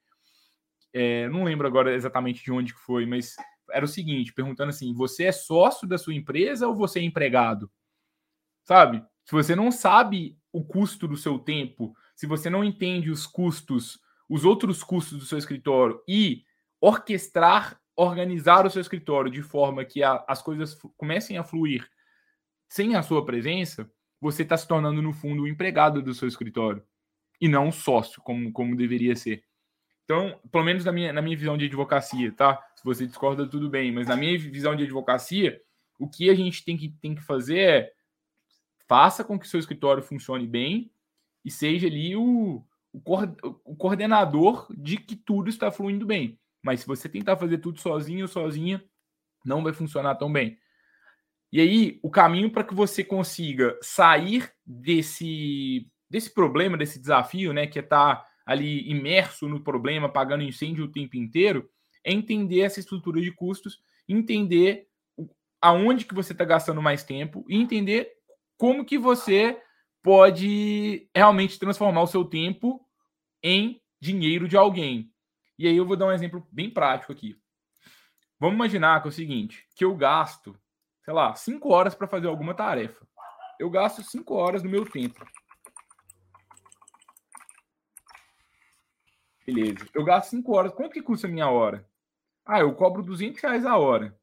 é, 0.92 1.28
não 1.28 1.44
lembro 1.44 1.66
agora 1.66 1.94
exatamente 1.94 2.42
de 2.42 2.52
onde 2.52 2.74
que 2.74 2.80
foi, 2.80 3.06
mas 3.06 3.36
era 3.70 3.84
o 3.84 3.88
seguinte, 3.88 4.32
perguntando 4.32 4.70
assim, 4.70 4.92
você 4.92 5.24
é 5.24 5.32
sócio 5.32 5.86
da 5.86 5.98
sua 5.98 6.14
empresa 6.14 6.66
ou 6.66 6.74
você 6.74 6.98
é 7.00 7.02
empregado? 7.02 7.70
Sabe? 8.64 9.04
Se 9.24 9.32
você 9.32 9.54
não 9.54 9.70
sabe 9.70 10.36
o 10.52 10.64
custo 10.64 11.06
do 11.06 11.16
seu 11.16 11.38
tempo, 11.38 11.94
se 12.14 12.26
você 12.26 12.50
não 12.50 12.64
entende 12.64 13.10
os 13.10 13.26
custos, 13.26 14.00
os 14.28 14.44
outros 14.44 14.82
custos 14.82 15.18
do 15.18 15.24
seu 15.24 15.38
escritório 15.38 16.02
e 16.08 16.44
orquestrar, 16.80 17.80
organizar 17.96 18.66
o 18.66 18.70
seu 18.70 18.80
escritório 18.80 19.30
de 19.30 19.42
forma 19.42 19.84
que 19.84 20.02
a, 20.02 20.24
as 20.26 20.42
coisas 20.42 20.76
comecem 20.96 21.38
a 21.38 21.44
fluir 21.44 21.88
sem 22.68 22.94
a 22.94 23.02
sua 23.02 23.24
presença, 23.24 23.90
você 24.20 24.42
está 24.42 24.56
se 24.56 24.66
tornando, 24.66 25.02
no 25.02 25.12
fundo, 25.12 25.42
o 25.42 25.48
empregado 25.48 26.02
do 26.02 26.14
seu 26.14 26.28
escritório 26.28 26.84
e 27.40 27.48
não 27.48 27.68
um 27.68 27.72
sócio, 27.72 28.20
como, 28.22 28.52
como 28.52 28.76
deveria 28.76 29.16
ser. 29.16 29.42
Então, 30.10 30.40
pelo 30.50 30.64
menos 30.64 30.84
na 30.84 30.90
minha, 30.90 31.12
na 31.12 31.22
minha 31.22 31.36
visão 31.36 31.56
de 31.56 31.66
advocacia, 31.66 32.32
tá? 32.32 32.60
Se 32.74 32.82
você 32.82 33.06
discorda, 33.06 33.46
tudo 33.46 33.70
bem, 33.70 33.92
mas 33.92 34.08
na 34.08 34.16
minha 34.16 34.36
visão 34.36 34.74
de 34.74 34.82
advocacia, 34.82 35.62
o 36.00 36.08
que 36.08 36.28
a 36.28 36.34
gente 36.34 36.64
tem 36.64 36.76
que, 36.76 36.88
tem 37.00 37.14
que 37.14 37.22
fazer 37.22 37.58
é 37.60 37.92
faça 38.88 39.22
com 39.22 39.38
que 39.38 39.46
seu 39.46 39.60
escritório 39.60 40.02
funcione 40.02 40.48
bem 40.48 40.90
e 41.44 41.50
seja 41.52 41.86
ali 41.86 42.16
o, 42.16 42.66
o, 42.92 43.76
coordenador 43.76 44.66
de 44.76 44.96
que 44.96 45.14
tudo 45.14 45.48
está 45.48 45.70
fluindo 45.70 46.04
bem. 46.04 46.36
Mas 46.60 46.80
se 46.80 46.88
você 46.88 47.08
tentar 47.08 47.36
fazer 47.36 47.58
tudo 47.58 47.78
sozinho 47.78 48.22
ou 48.22 48.28
sozinha, 48.28 48.84
não 49.44 49.62
vai 49.62 49.72
funcionar 49.72 50.16
tão 50.16 50.32
bem. 50.32 50.58
E 51.52 51.60
aí, 51.60 52.00
o 52.02 52.10
caminho 52.10 52.50
para 52.50 52.64
que 52.64 52.74
você 52.74 53.04
consiga 53.04 53.78
sair 53.80 54.50
desse 54.66 55.88
desse 56.10 56.34
problema, 56.34 56.76
desse 56.76 56.98
desafio, 56.98 57.52
né, 57.52 57.68
que 57.68 57.78
é 57.78 57.82
estar 57.82 58.16
tá 58.16 58.29
ali 58.50 58.90
imerso 58.90 59.48
no 59.48 59.60
problema, 59.60 60.08
pagando 60.08 60.42
incêndio 60.42 60.86
o 60.86 60.90
tempo 60.90 61.16
inteiro, 61.16 61.70
é 62.02 62.12
entender 62.12 62.62
essa 62.62 62.80
estrutura 62.80 63.20
de 63.20 63.30
custos, 63.30 63.80
entender 64.08 64.88
aonde 65.62 66.04
que 66.04 66.16
você 66.16 66.32
está 66.32 66.44
gastando 66.44 66.82
mais 66.82 67.04
tempo 67.04 67.44
e 67.48 67.56
entender 67.56 68.10
como 68.58 68.84
que 68.84 68.98
você 68.98 69.56
pode 70.02 71.08
realmente 71.14 71.60
transformar 71.60 72.02
o 72.02 72.08
seu 72.08 72.24
tempo 72.24 72.84
em 73.40 73.80
dinheiro 74.00 74.48
de 74.48 74.56
alguém. 74.56 75.12
E 75.56 75.68
aí 75.68 75.76
eu 75.76 75.86
vou 75.86 75.96
dar 75.96 76.06
um 76.06 76.12
exemplo 76.12 76.44
bem 76.50 76.68
prático 76.68 77.12
aqui. 77.12 77.36
Vamos 78.36 78.56
imaginar 78.56 79.00
que 79.00 79.06
é 79.06 79.10
o 79.10 79.12
seguinte, 79.12 79.64
que 79.76 79.84
eu 79.84 79.94
gasto, 79.94 80.58
sei 81.04 81.14
lá, 81.14 81.36
cinco 81.36 81.68
horas 81.68 81.94
para 81.94 82.08
fazer 82.08 82.26
alguma 82.26 82.52
tarefa. 82.52 83.06
Eu 83.60 83.70
gasto 83.70 84.02
cinco 84.02 84.34
horas 84.34 84.60
do 84.60 84.68
meu 84.68 84.84
tempo. 84.84 85.24
Beleza. 89.46 89.86
Eu 89.94 90.04
gasto 90.04 90.30
cinco 90.30 90.54
horas. 90.56 90.72
Quanto 90.72 90.92
que 90.92 91.02
custa 91.02 91.26
a 91.26 91.30
minha 91.30 91.48
hora? 91.48 91.86
Ah, 92.44 92.60
eu 92.60 92.74
cobro 92.74 93.02
200 93.02 93.40
reais 93.40 93.64
a 93.64 93.76
hora. 93.76 94.18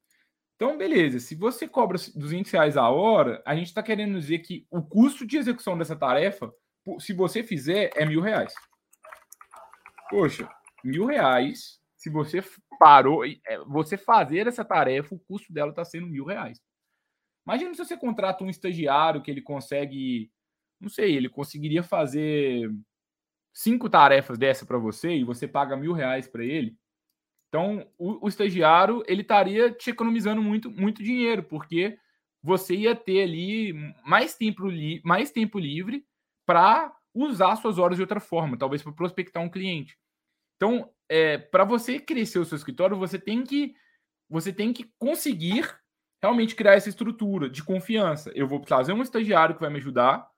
Então, 0.55 0.77
beleza. 0.77 1.19
Se 1.19 1.35
você 1.35 1.67
cobra 1.67 1.97
200 2.15 2.51
reais 2.51 2.77
a 2.77 2.89
hora, 2.89 3.41
a 3.45 3.55
gente 3.55 3.67
está 3.67 3.83
querendo 3.83 4.19
dizer 4.19 4.39
que 4.39 4.65
o 4.71 4.81
custo 4.81 5.25
de 5.25 5.37
execução 5.37 5.77
dessa 5.77 5.95
tarefa, 5.95 6.51
se 6.99 7.13
você 7.13 7.43
fizer, 7.43 7.91
é 7.95 8.05
mil 8.05 8.21
reais. 8.21 8.53
Poxa, 10.09 10.49
mil 10.83 11.05
reais. 11.05 11.79
Se 11.95 12.09
você 12.09 12.43
parou, 12.79 13.25
é, 13.25 13.35
você 13.67 13.97
fazer 13.97 14.47
essa 14.47 14.63
tarefa, 14.63 15.15
o 15.15 15.19
custo 15.19 15.51
dela 15.51 15.71
está 15.71 15.83
sendo 15.83 16.07
mil 16.07 16.25
reais. 16.25 16.59
Imagina 17.45 17.73
se 17.73 17.85
você 17.85 17.95
contrata 17.95 18.43
um 18.43 18.49
estagiário 18.49 19.21
que 19.21 19.31
ele 19.31 19.41
consegue, 19.41 20.31
não 20.81 20.89
sei, 20.89 21.15
ele 21.15 21.29
conseguiria 21.29 21.81
fazer 21.81 22.69
cinco 23.57 23.89
tarefas 23.89 24.37
dessa 24.37 24.67
para 24.67 24.77
você 24.77 25.15
e 25.15 25.23
você 25.23 25.47
paga 25.47 25.75
mil 25.75 25.91
reais 25.91 26.27
para 26.27 26.45
ele. 26.45 26.77
Então, 27.49 27.89
o, 27.97 28.25
o, 28.25 28.29
estagiário 28.29 29.03
ele 29.07 29.21
estaria 29.23 29.71
te 29.71 29.89
economizando 29.89 30.43
muito, 30.43 30.69
muito 30.69 31.01
dinheiro, 31.01 31.41
porque 31.41 31.97
você 32.43 32.75
ia 32.75 32.95
ter 32.95 33.23
ali 33.23 33.73
mais 34.05 34.35
tempo, 34.35 34.67
li, 34.67 35.01
mais 35.03 35.31
tempo 35.31 35.57
livre 35.57 36.05
para 36.45 36.95
usar 37.15 37.55
suas 37.55 37.79
horas 37.79 37.97
de 37.97 38.03
outra 38.03 38.19
forma, 38.19 38.57
talvez 38.57 38.83
para 38.83 38.91
prospectar 38.91 39.41
um 39.41 39.49
cliente. 39.49 39.97
Então, 40.55 40.91
é, 41.09 41.39
para 41.39 41.63
você 41.63 41.99
crescer 41.99 42.37
o 42.37 42.45
seu 42.45 42.57
escritório, 42.57 42.95
você 42.95 43.17
tem 43.17 43.43
que 43.43 43.73
você 44.29 44.53
tem 44.53 44.71
que 44.71 44.91
conseguir 44.99 45.73
realmente 46.21 46.53
criar 46.53 46.73
essa 46.73 46.89
estrutura 46.89 47.49
de 47.49 47.63
confiança. 47.63 48.29
Eu 48.35 48.47
vou 48.47 48.59
trazer 48.59 48.93
um 48.93 49.01
estagiário 49.01 49.55
que 49.55 49.61
vai 49.61 49.69
me 49.69 49.77
ajudar, 49.77 50.29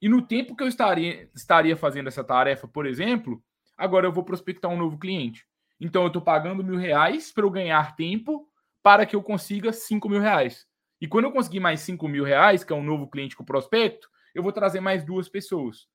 e 0.00 0.08
no 0.08 0.22
tempo 0.22 0.56
que 0.56 0.62
eu 0.62 0.68
estaria, 0.68 1.28
estaria 1.34 1.76
fazendo 1.76 2.08
essa 2.08 2.24
tarefa, 2.24 2.66
por 2.66 2.86
exemplo, 2.86 3.42
agora 3.76 4.06
eu 4.06 4.12
vou 4.12 4.24
prospectar 4.24 4.70
um 4.70 4.76
novo 4.76 4.98
cliente. 4.98 5.46
Então 5.80 6.02
eu 6.02 6.08
estou 6.08 6.22
pagando 6.22 6.64
mil 6.64 6.76
reais 6.76 7.32
para 7.32 7.44
eu 7.44 7.50
ganhar 7.50 7.96
tempo 7.96 8.48
para 8.82 9.04
que 9.04 9.14
eu 9.14 9.22
consiga 9.22 9.72
cinco 9.72 10.08
mil 10.08 10.20
reais. 10.20 10.66
E 11.00 11.06
quando 11.06 11.26
eu 11.26 11.32
conseguir 11.32 11.60
mais 11.60 11.80
cinco 11.80 12.08
mil 12.08 12.24
reais, 12.24 12.64
que 12.64 12.72
é 12.72 12.76
um 12.76 12.82
novo 12.82 13.08
cliente 13.08 13.36
com 13.36 13.44
prospecto, 13.44 14.08
eu 14.34 14.42
vou 14.42 14.52
trazer 14.52 14.80
mais 14.80 15.04
duas 15.04 15.28
pessoas. 15.28 15.88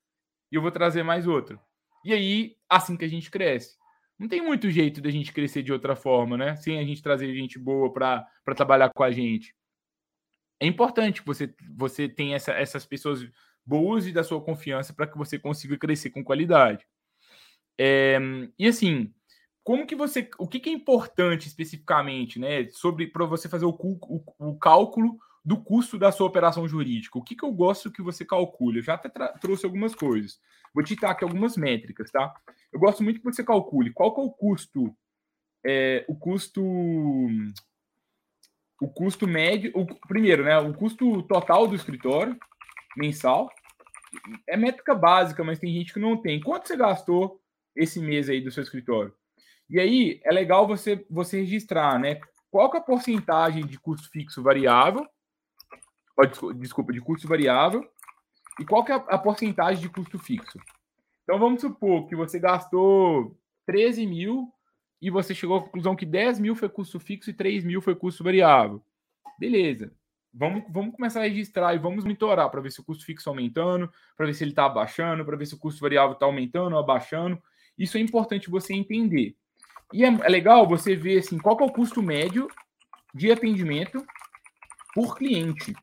E 0.52 0.56
eu 0.56 0.62
vou 0.62 0.72
trazer 0.72 1.04
mais 1.04 1.28
outra. 1.28 1.60
E 2.04 2.14
aí, 2.14 2.56
assim 2.70 2.96
que 2.96 3.06
a 3.06 3.08
gente 3.08 3.32
cresce. 3.32 3.78
Não 4.18 4.28
tem 4.28 4.42
muito 4.42 4.70
jeito 4.70 5.02
da 5.02 5.10
gente 5.10 5.34
crescer 5.34 5.62
de 5.62 5.74
outra 5.74 5.96
forma, 5.96 6.38
né? 6.38 6.56
Sem 6.56 6.80
a 6.80 6.84
gente 6.84 7.02
trazer 7.02 7.34
gente 7.34 7.60
boa 7.60 7.92
para 7.92 8.56
trabalhar 8.56 8.90
com 8.94 9.04
a 9.04 9.12
gente. 9.12 9.56
É 10.60 10.66
importante 10.66 11.22
que 11.22 11.28
você, 11.28 11.54
você 11.76 12.08
tenha 12.08 12.36
essa, 12.36 12.54
essas 12.54 12.86
pessoas 12.86 13.28
e 14.06 14.12
da 14.12 14.24
sua 14.24 14.42
confiança 14.42 14.94
para 14.94 15.08
que 15.08 15.18
você 15.18 15.40
consiga 15.40 15.78
crescer 15.78 16.10
com 16.10 16.24
qualidade. 16.24 16.86
É, 17.78 18.20
e 18.58 18.68
assim, 18.68 19.14
como 19.64 19.88
que 19.88 19.96
você. 19.96 20.30
O 20.38 20.48
que, 20.48 20.60
que 20.60 20.70
é 20.70 20.74
importante 20.74 21.48
especificamente, 21.48 22.40
né? 22.40 22.68
Sobre 22.70 23.08
para 23.08 23.26
você 23.26 23.50
fazer 23.50 23.66
o, 23.66 23.72
o, 23.72 24.24
o, 24.38 24.58
cálculo 24.58 25.18
do 25.44 25.62
custo 25.62 25.98
da 25.98 26.12
sua 26.12 26.28
operação 26.28 26.68
jurídica. 26.68 27.18
O 27.18 27.24
que, 27.24 27.36
que 27.36 27.44
eu 27.44 27.52
gosto 27.52 27.92
que 27.92 28.02
você 28.02 28.24
calcule? 28.24 28.80
Eu 28.80 28.84
já 28.84 28.94
até 28.94 29.10
trouxe 29.40 29.66
algumas 29.66 29.96
coisas. 29.96 30.40
Vou 30.74 30.84
te 30.84 30.96
dar 30.96 31.12
aqui 31.12 31.24
algumas 31.24 31.58
métricas, 31.58 32.12
tá? 32.12 32.34
Eu 32.72 32.80
gosto 32.80 33.04
muito 33.04 33.20
que 33.20 33.26
você 33.26 33.44
calcule 33.44 33.92
qual 33.92 34.14
que 34.14 34.22
é 34.22 34.24
o 34.24 34.30
custo. 34.30 34.96
É, 35.66 36.06
o 36.08 36.16
custo. 36.16 36.62
O 38.80 38.88
custo 38.88 39.28
médio. 39.28 39.72
O, 39.74 39.86
primeiro, 40.08 40.44
né? 40.44 40.60
O 40.60 40.74
custo 40.76 41.24
total 41.24 41.68
do 41.68 41.76
escritório 41.76 42.38
mensal. 42.96 43.50
É 44.48 44.56
métrica 44.56 44.96
básica, 44.96 45.44
mas 45.44 45.60
tem 45.60 45.74
gente 45.74 45.94
que 45.94 46.00
não 46.00 46.18
tem. 46.18 46.40
Quanto 46.40 46.68
você 46.68 46.78
gastou 46.78 47.42
esse 47.76 48.00
mês 48.00 48.30
aí 48.30 48.42
do 48.42 48.52
seu 48.52 48.64
escritório? 48.64 49.14
E 49.70 49.80
aí 49.80 50.22
é 50.24 50.32
legal 50.32 50.68
você, 50.68 51.06
você 51.10 51.40
registrar, 51.40 52.00
né? 52.00 52.20
Qual 52.50 52.70
que 52.70 52.78
é 52.78 52.80
a 52.80 52.84
porcentagem 52.84 53.66
de 53.66 53.80
custo 53.80 54.10
fixo 54.10 54.42
variável? 54.42 55.06
Desculpa, 56.56 56.94
de 56.94 57.02
custo 57.02 57.28
variável. 57.28 57.86
E 58.60 58.66
qual 58.66 58.86
que 58.86 58.92
é 58.92 58.96
a 58.96 59.18
porcentagem 59.18 59.82
de 59.82 59.90
custo 59.90 60.18
fixo? 60.18 60.58
Então 61.24 61.38
vamos 61.38 61.62
supor 61.62 62.08
que 62.08 62.16
você 62.16 62.40
gastou 62.40 63.38
13 63.66 64.06
mil 64.06 64.54
e 65.02 65.10
você 65.10 65.36
chegou 65.36 65.58
à 65.58 65.62
conclusão 65.62 65.96
que 65.96 66.06
10 66.06 66.40
mil 66.40 66.56
foi 66.56 66.70
custo 66.70 67.00
fixo 67.00 67.30
e 67.30 67.34
3 67.34 67.64
mil 67.66 67.82
foi 67.82 67.96
custo 67.96 68.24
variável. 68.24 68.82
Beleza. 69.38 69.92
Vamos, 70.38 70.64
vamos 70.70 70.94
começar 70.94 71.22
a 71.22 71.24
registrar 71.24 71.74
e 71.74 71.80
vamos 71.80 72.04
monitorar 72.04 72.50
para 72.50 72.60
ver 72.60 72.70
se 72.70 72.82
o 72.82 72.84
custo 72.84 73.06
fixo 73.06 73.22
está 73.22 73.32
aumentando, 73.32 73.90
para 74.18 74.26
ver 74.26 74.34
se 74.34 74.44
ele 74.44 74.52
está 74.52 74.66
abaixando, 74.66 75.24
para 75.24 75.38
ver 75.38 75.46
se 75.46 75.56
o 75.56 75.58
custo 75.58 75.80
variável 75.80 76.12
está 76.12 76.26
aumentando 76.26 76.74
ou 76.74 76.80
abaixando. 76.80 77.42
Isso 77.78 77.98
é 77.98 78.02
importante 78.02 78.50
você 78.50 78.74
entender. 78.74 79.38
E 79.94 80.04
é, 80.04 80.08
é 80.08 80.30
legal 80.30 80.68
você 80.68 80.94
ver 80.94 81.20
assim, 81.20 81.38
qual 81.38 81.58
é 81.62 81.64
o 81.64 81.72
custo 81.72 82.04
médio 82.04 82.50
de 83.14 83.32
atendimento 83.32 84.06
por 84.94 85.18
cliente. 85.18 85.74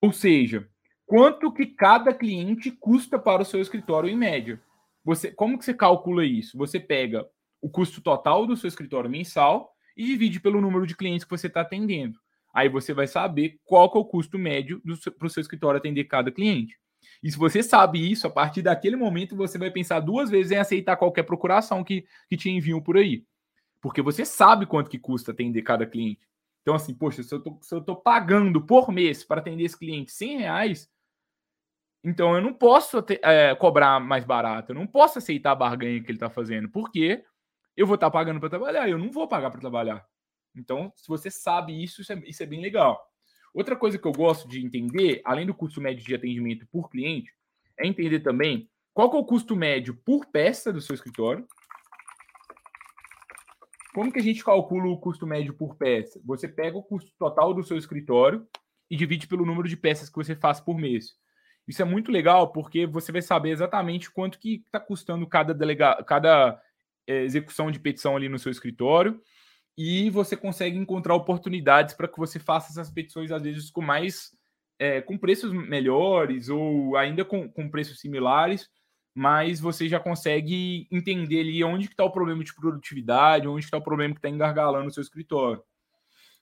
Ou 0.00 0.12
seja, 0.12 0.68
quanto 1.04 1.52
que 1.52 1.66
cada 1.66 2.14
cliente 2.14 2.70
custa 2.70 3.18
para 3.18 3.42
o 3.42 3.44
seu 3.44 3.60
escritório 3.60 4.08
em 4.08 4.16
média. 4.16 4.62
Você, 5.04 5.32
como 5.32 5.58
que 5.58 5.64
você 5.64 5.74
calcula 5.74 6.24
isso? 6.24 6.56
Você 6.56 6.78
pega 6.78 7.28
o 7.60 7.68
custo 7.68 8.00
total 8.00 8.46
do 8.46 8.56
seu 8.56 8.68
escritório 8.68 9.10
mensal 9.10 9.74
e 9.96 10.06
divide 10.06 10.38
pelo 10.38 10.60
número 10.60 10.86
de 10.86 10.96
clientes 10.96 11.24
que 11.24 11.30
você 11.30 11.48
está 11.48 11.62
atendendo. 11.62 12.18
Aí 12.54 12.68
você 12.68 12.94
vai 12.94 13.08
saber 13.08 13.58
qual 13.64 13.90
que 13.90 13.98
é 13.98 14.00
o 14.00 14.04
custo 14.04 14.38
médio 14.38 14.80
para 15.18 15.26
o 15.26 15.30
seu 15.30 15.40
escritório 15.40 15.78
atender 15.78 16.04
cada 16.04 16.30
cliente. 16.30 16.78
E 17.22 17.30
se 17.30 17.36
você 17.36 17.62
sabe 17.62 18.10
isso, 18.10 18.26
a 18.26 18.30
partir 18.30 18.62
daquele 18.62 18.94
momento 18.94 19.36
você 19.36 19.58
vai 19.58 19.70
pensar 19.70 19.98
duas 19.98 20.30
vezes 20.30 20.52
em 20.52 20.56
aceitar 20.56 20.96
qualquer 20.96 21.24
procuração 21.24 21.82
que, 21.82 22.06
que 22.28 22.36
te 22.36 22.48
enviam 22.48 22.80
por 22.80 22.96
aí. 22.96 23.24
Porque 23.80 24.00
você 24.00 24.24
sabe 24.24 24.66
quanto 24.66 24.88
que 24.88 24.98
custa 24.98 25.32
atender 25.32 25.62
cada 25.62 25.84
cliente. 25.84 26.20
Então, 26.62 26.74
assim, 26.74 26.94
poxa, 26.94 27.22
se 27.22 27.34
eu 27.34 27.80
tô 27.82 27.96
pagando 27.96 28.62
por 28.64 28.90
mês 28.90 29.22
para 29.22 29.40
atender 29.40 29.64
esse 29.64 29.78
cliente 29.78 30.12
100 30.12 30.38
reais, 30.38 30.88
então 32.02 32.34
eu 32.34 32.40
não 32.40 32.54
posso 32.54 33.04
é, 33.22 33.54
cobrar 33.56 34.00
mais 34.00 34.24
barato, 34.24 34.72
eu 34.72 34.74
não 34.74 34.86
posso 34.86 35.18
aceitar 35.18 35.52
a 35.52 35.56
barganha 35.56 36.00
que 36.00 36.10
ele 36.10 36.16
está 36.16 36.30
fazendo, 36.30 36.70
porque 36.70 37.22
eu 37.76 37.86
vou 37.86 37.96
estar 37.96 38.06
tá 38.06 38.10
pagando 38.10 38.40
para 38.40 38.48
trabalhar, 38.48 38.88
eu 38.88 38.96
não 38.96 39.10
vou 39.10 39.28
pagar 39.28 39.50
para 39.50 39.60
trabalhar. 39.60 40.06
Então, 40.56 40.92
se 40.96 41.08
você 41.08 41.30
sabe 41.30 41.82
isso, 41.82 42.00
isso 42.00 42.12
é, 42.12 42.22
isso 42.26 42.42
é 42.42 42.46
bem 42.46 42.60
legal. 42.60 43.04
Outra 43.52 43.76
coisa 43.76 43.98
que 43.98 44.06
eu 44.06 44.12
gosto 44.12 44.48
de 44.48 44.64
entender, 44.64 45.20
além 45.24 45.46
do 45.46 45.54
custo 45.54 45.80
médio 45.80 46.04
de 46.04 46.14
atendimento 46.14 46.66
por 46.66 46.90
cliente, 46.90 47.32
é 47.78 47.86
entender 47.86 48.20
também 48.20 48.68
qual 48.92 49.12
é 49.12 49.16
o 49.16 49.24
custo 49.24 49.54
médio 49.54 49.94
por 50.04 50.26
peça 50.26 50.72
do 50.72 50.80
seu 50.80 50.94
escritório. 50.94 51.46
Como 53.94 54.12
que 54.12 54.18
a 54.18 54.22
gente 54.22 54.44
calcula 54.44 54.88
o 54.88 54.98
custo 54.98 55.26
médio 55.26 55.54
por 55.54 55.76
peça? 55.76 56.20
Você 56.24 56.48
pega 56.48 56.76
o 56.76 56.82
custo 56.82 57.12
total 57.16 57.54
do 57.54 57.62
seu 57.62 57.76
escritório 57.76 58.46
e 58.90 58.96
divide 58.96 59.28
pelo 59.28 59.46
número 59.46 59.68
de 59.68 59.76
peças 59.76 60.08
que 60.08 60.16
você 60.16 60.34
faz 60.34 60.60
por 60.60 60.76
mês. 60.76 61.16
Isso 61.66 61.80
é 61.80 61.84
muito 61.84 62.10
legal 62.10 62.52
porque 62.52 62.86
você 62.86 63.10
vai 63.12 63.22
saber 63.22 63.50
exatamente 63.50 64.10
quanto 64.10 64.38
que 64.38 64.62
está 64.66 64.80
custando 64.80 65.26
cada, 65.26 65.54
delega... 65.54 66.02
cada 66.04 66.60
é, 67.06 67.22
execução 67.22 67.70
de 67.70 67.78
petição 67.78 68.16
ali 68.16 68.28
no 68.28 68.38
seu 68.38 68.50
escritório 68.50 69.20
e 69.76 70.08
você 70.10 70.36
consegue 70.36 70.76
encontrar 70.76 71.14
oportunidades 71.14 71.94
para 71.94 72.08
que 72.08 72.18
você 72.18 72.38
faça 72.38 72.70
essas 72.70 72.90
petições, 72.90 73.30
às 73.30 73.42
vezes, 73.42 73.70
com 73.70 73.82
mais 73.82 74.30
é, 74.78 75.00
com 75.00 75.16
preços 75.16 75.52
melhores 75.52 76.48
ou 76.48 76.96
ainda 76.96 77.24
com, 77.24 77.48
com 77.48 77.70
preços 77.70 78.00
similares, 78.00 78.68
mas 79.14 79.60
você 79.60 79.88
já 79.88 80.00
consegue 80.00 80.88
entender 80.90 81.40
ali 81.40 81.62
onde 81.62 81.86
está 81.86 82.04
o 82.04 82.10
problema 82.10 82.42
de 82.42 82.54
produtividade, 82.54 83.46
onde 83.46 83.64
está 83.64 83.78
o 83.78 83.82
problema 83.82 84.14
que 84.14 84.18
está 84.18 84.28
engargalando 84.28 84.88
o 84.88 84.90
seu 84.90 85.02
escritório. 85.02 85.62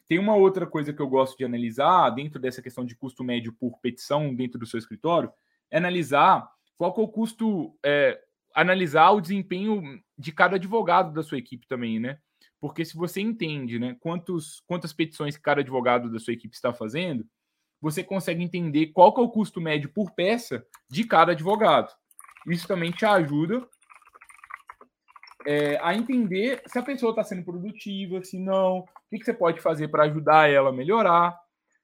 Tem 0.09 0.19
uma 0.19 0.35
outra 0.35 0.67
coisa 0.67 0.93
que 0.93 1.01
eu 1.01 1.09
gosto 1.09 1.37
de 1.37 1.45
analisar 1.45 2.11
dentro 2.11 2.41
dessa 2.41 2.63
questão 2.63 2.85
de 2.85 2.97
custo 2.97 3.23
médio 3.23 3.53
por 3.53 3.79
petição 3.81 4.35
dentro 4.35 4.59
do 4.59 4.67
seu 4.67 4.79
escritório, 4.79 5.31
é 5.71 5.77
analisar 5.77 6.51
qual 6.77 6.95
é 6.97 7.01
o 7.01 7.09
custo, 7.09 7.77
é, 7.85 8.19
analisar 8.55 9.11
o 9.11 9.21
desempenho 9.21 10.03
de 10.19 10.33
cada 10.33 10.57
advogado 10.57 11.13
da 11.13 11.23
sua 11.23 11.39
equipe 11.39 11.67
também, 11.67 12.01
né? 12.01 12.19
Porque 12.63 12.85
se 12.85 12.97
você 12.97 13.21
entende 13.21 13.77
né, 13.77 13.97
quantos, 13.99 14.63
quantas 14.69 14.93
petições 14.93 15.37
cada 15.37 15.63
advogado 15.63 16.09
da 16.09 16.21
sua 16.21 16.33
equipe 16.33 16.55
está 16.55 16.73
fazendo, 16.73 17.27
você 17.81 18.05
consegue 18.05 18.41
entender 18.41 18.93
qual 18.93 19.13
que 19.13 19.21
é 19.21 19.25
o 19.25 19.29
custo 19.29 19.61
médio 19.61 19.93
por 19.93 20.13
peça 20.13 20.65
de 20.89 21.03
cada 21.03 21.33
advogado. 21.33 21.93
Isso 22.47 22.69
também 22.69 22.93
te 22.93 23.05
ajuda 23.05 23.69
é, 25.45 25.77
a 25.83 25.93
entender 25.93 26.63
se 26.65 26.79
a 26.79 26.85
pessoa 26.85 27.11
está 27.11 27.25
sendo 27.25 27.45
produtiva, 27.45 28.23
se 28.23 28.39
não, 28.39 28.79
o 28.79 28.87
que, 29.11 29.19
que 29.19 29.25
você 29.25 29.35
pode 29.35 29.61
fazer 29.61 29.89
para 29.89 30.05
ajudar 30.05 30.49
ela 30.49 30.69
a 30.69 30.73
melhorar. 30.73 31.37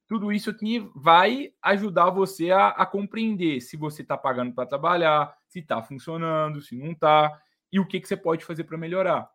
Tudo 0.06 0.30
isso 0.32 0.48
aqui 0.48 0.88
vai 0.94 1.52
ajudar 1.60 2.10
você 2.10 2.52
a, 2.52 2.68
a 2.68 2.86
compreender 2.86 3.60
se 3.60 3.76
você 3.76 4.02
está 4.02 4.16
pagando 4.16 4.54
para 4.54 4.64
trabalhar, 4.64 5.36
se 5.48 5.58
está 5.58 5.82
funcionando, 5.82 6.62
se 6.62 6.76
não 6.76 6.92
está, 6.92 7.36
e 7.72 7.80
o 7.80 7.84
que, 7.84 7.98
que 7.98 8.06
você 8.06 8.16
pode 8.16 8.44
fazer 8.44 8.62
para 8.62 8.78
melhorar. 8.78 9.28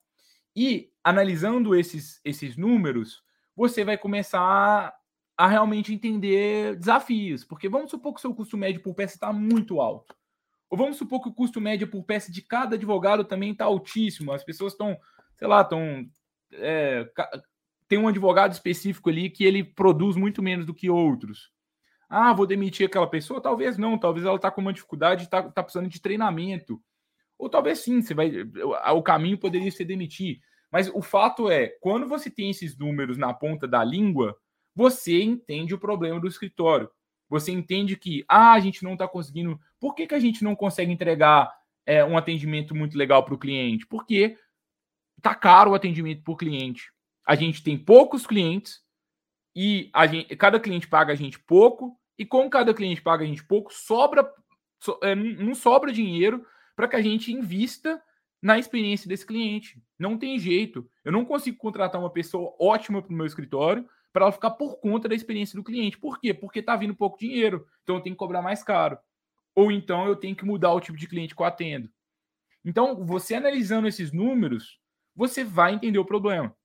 E 0.55 0.91
analisando 1.03 1.75
esses, 1.75 2.21
esses 2.23 2.55
números, 2.55 3.23
você 3.55 3.83
vai 3.83 3.97
começar 3.97 4.93
a, 5.37 5.47
realmente 5.47 5.93
entender 5.93 6.75
desafios, 6.75 7.43
porque 7.43 7.67
vamos 7.67 7.91
supor 7.91 8.13
que 8.13 8.19
o 8.19 8.21
seu 8.21 8.33
custo 8.33 8.57
médio 8.57 8.81
por 8.81 8.93
peça 8.93 9.15
está 9.15 9.33
muito 9.33 9.81
alto. 9.81 10.15
Ou 10.69 10.77
vamos 10.77 10.97
supor 10.97 11.21
que 11.21 11.29
o 11.29 11.33
custo 11.33 11.61
médio 11.61 11.87
por 11.87 12.03
peça 12.03 12.31
de 12.31 12.41
cada 12.41 12.75
advogado 12.75 13.23
também 13.23 13.51
está 13.51 13.65
altíssimo. 13.65 14.31
As 14.31 14.43
pessoas 14.43 14.73
estão, 14.73 14.97
sei 15.37 15.47
lá, 15.47 15.61
estão. 15.61 16.07
É, 16.51 17.07
tem 17.87 17.99
um 17.99 18.07
advogado 18.07 18.53
específico 18.53 19.09
ali 19.09 19.29
que 19.29 19.43
ele 19.43 19.63
produz 19.63 20.15
muito 20.15 20.41
menos 20.41 20.65
do 20.65 20.73
que 20.73 20.89
outros. 20.89 21.51
Ah, 22.09 22.33
vou 22.33 22.47
demitir 22.47 22.87
aquela 22.87 23.07
pessoa? 23.07 23.41
Talvez 23.41 23.77
não, 23.77 23.97
talvez 23.97 24.25
ela 24.25 24.35
está 24.35 24.49
com 24.49 24.61
uma 24.61 24.73
dificuldade, 24.73 25.23
está 25.23 25.43
tá 25.43 25.61
precisando 25.61 25.89
de 25.89 26.01
treinamento. 26.01 26.81
Ou 27.37 27.49
talvez 27.49 27.79
sim, 27.79 28.01
você 28.01 28.13
vai. 28.13 28.31
O 28.93 29.01
caminho 29.01 29.37
poderia 29.37 29.71
ser 29.71 29.85
demitir. 29.85 30.39
Mas 30.71 30.89
o 30.93 31.01
fato 31.01 31.49
é, 31.49 31.67
quando 31.81 32.07
você 32.07 32.29
tem 32.29 32.49
esses 32.49 32.77
números 32.77 33.17
na 33.17 33.33
ponta 33.33 33.67
da 33.67 33.83
língua, 33.83 34.35
você 34.75 35.21
entende 35.21 35.73
o 35.73 35.79
problema 35.79 36.19
do 36.19 36.27
escritório. 36.27 36.89
Você 37.29 37.51
entende 37.51 37.95
que, 37.95 38.23
ah, 38.27 38.53
a 38.53 38.59
gente 38.59 38.83
não 38.83 38.93
está 38.93 39.07
conseguindo. 39.07 39.59
Por 39.79 39.93
que, 39.93 40.07
que 40.07 40.15
a 40.15 40.19
gente 40.19 40.43
não 40.43 40.55
consegue 40.55 40.91
entregar 40.91 41.51
é, 41.85 42.03
um 42.03 42.17
atendimento 42.17 42.75
muito 42.75 42.97
legal 42.97 43.23
para 43.23 43.33
o 43.33 43.39
cliente? 43.39 43.85
Porque 43.87 44.37
tá 45.21 45.33
caro 45.33 45.71
o 45.71 45.75
atendimento 45.75 46.23
por 46.23 46.37
cliente. 46.37 46.91
A 47.25 47.35
gente 47.35 47.63
tem 47.63 47.77
poucos 47.77 48.27
clientes 48.27 48.81
e 49.55 49.91
gente, 50.09 50.35
cada 50.35 50.59
cliente 50.59 50.87
paga 50.87 51.13
a 51.13 51.15
gente 51.15 51.39
pouco, 51.39 51.97
e 52.17 52.25
como 52.25 52.49
cada 52.49 52.73
cliente 52.73 53.01
paga 53.01 53.23
a 53.23 53.27
gente 53.27 53.43
pouco, 53.43 53.73
sobra 53.73 54.29
so, 54.79 54.99
é, 55.01 55.15
não 55.15 55.55
sobra 55.55 55.91
dinheiro 55.91 56.45
para 56.75 56.87
que 56.87 56.95
a 56.95 57.01
gente 57.01 57.31
invista 57.31 58.01
na 58.41 58.59
experiência 58.59 59.07
desse 59.07 59.25
cliente. 59.25 59.81
Não 59.97 60.17
tem 60.17 60.37
jeito. 60.37 60.89
Eu 61.03 61.11
não 61.11 61.23
consigo 61.23 61.57
contratar 61.57 61.99
uma 61.99 62.11
pessoa 62.11 62.53
ótima 62.59 63.01
para 63.01 63.13
o 63.13 63.15
meu 63.15 63.25
escritório 63.25 63.87
para 64.13 64.25
ela 64.25 64.31
ficar 64.31 64.51
por 64.51 64.79
conta 64.79 65.09
da 65.09 65.15
experiência 65.15 65.55
do 65.55 65.63
cliente. 65.63 65.97
Por 65.97 66.19
quê? 66.19 66.33
Porque 66.33 66.59
está 66.59 66.75
vindo 66.75 66.95
pouco 66.95 67.17
dinheiro, 67.17 67.65
então 67.81 67.95
eu 67.95 68.01
tenho 68.01 68.15
que 68.15 68.19
cobrar 68.19 68.43
mais 68.43 68.63
caro. 68.63 68.97
Ou 69.55 69.71
então 69.71 70.07
eu 70.07 70.15
tenho 70.15 70.35
que 70.35 70.45
mudar 70.45 70.71
o 70.71 70.79
tipo 70.79 70.97
de 70.97 71.07
cliente 71.07 71.35
que 71.35 71.41
eu 71.41 71.45
atendo. 71.45 71.89
Então, 72.63 73.03
você 73.05 73.35
analisando 73.35 73.87
esses 73.87 74.11
números, 74.11 74.79
você 75.15 75.43
vai 75.43 75.73
entender 75.73 75.99
o 75.99 76.05
problema. 76.05 76.55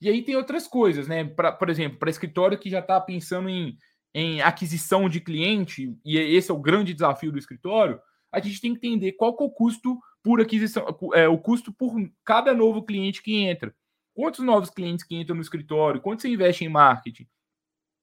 E 0.00 0.08
aí 0.08 0.22
tem 0.22 0.36
outras 0.36 0.66
coisas, 0.66 1.08
né? 1.08 1.24
Pra, 1.24 1.50
por 1.50 1.68
exemplo, 1.68 1.98
para 1.98 2.10
escritório 2.10 2.58
que 2.58 2.70
já 2.70 2.78
está 2.80 3.00
pensando 3.00 3.48
em, 3.48 3.76
em 4.14 4.40
aquisição 4.42 5.08
de 5.08 5.20
cliente, 5.20 5.94
e 6.04 6.16
esse 6.16 6.50
é 6.50 6.54
o 6.54 6.60
grande 6.60 6.94
desafio 6.94 7.32
do 7.32 7.38
escritório, 7.38 8.00
a 8.32 8.40
gente 8.40 8.60
tem 8.60 8.74
que 8.74 8.86
entender 8.86 9.12
qual 9.12 9.36
que 9.36 9.42
é 9.42 9.46
o 9.46 9.50
custo 9.50 9.98
por 10.22 10.40
aquisição, 10.40 10.86
é, 11.14 11.28
o 11.28 11.38
custo 11.38 11.72
por 11.72 11.94
cada 12.24 12.54
novo 12.54 12.82
cliente 12.82 13.22
que 13.22 13.36
entra. 13.36 13.74
Quantos 14.14 14.44
novos 14.44 14.70
clientes 14.70 15.04
que 15.04 15.16
entram 15.16 15.36
no 15.36 15.42
escritório? 15.42 16.00
Quanto 16.00 16.22
você 16.22 16.28
investe 16.28 16.64
em 16.64 16.68
marketing? 16.68 17.26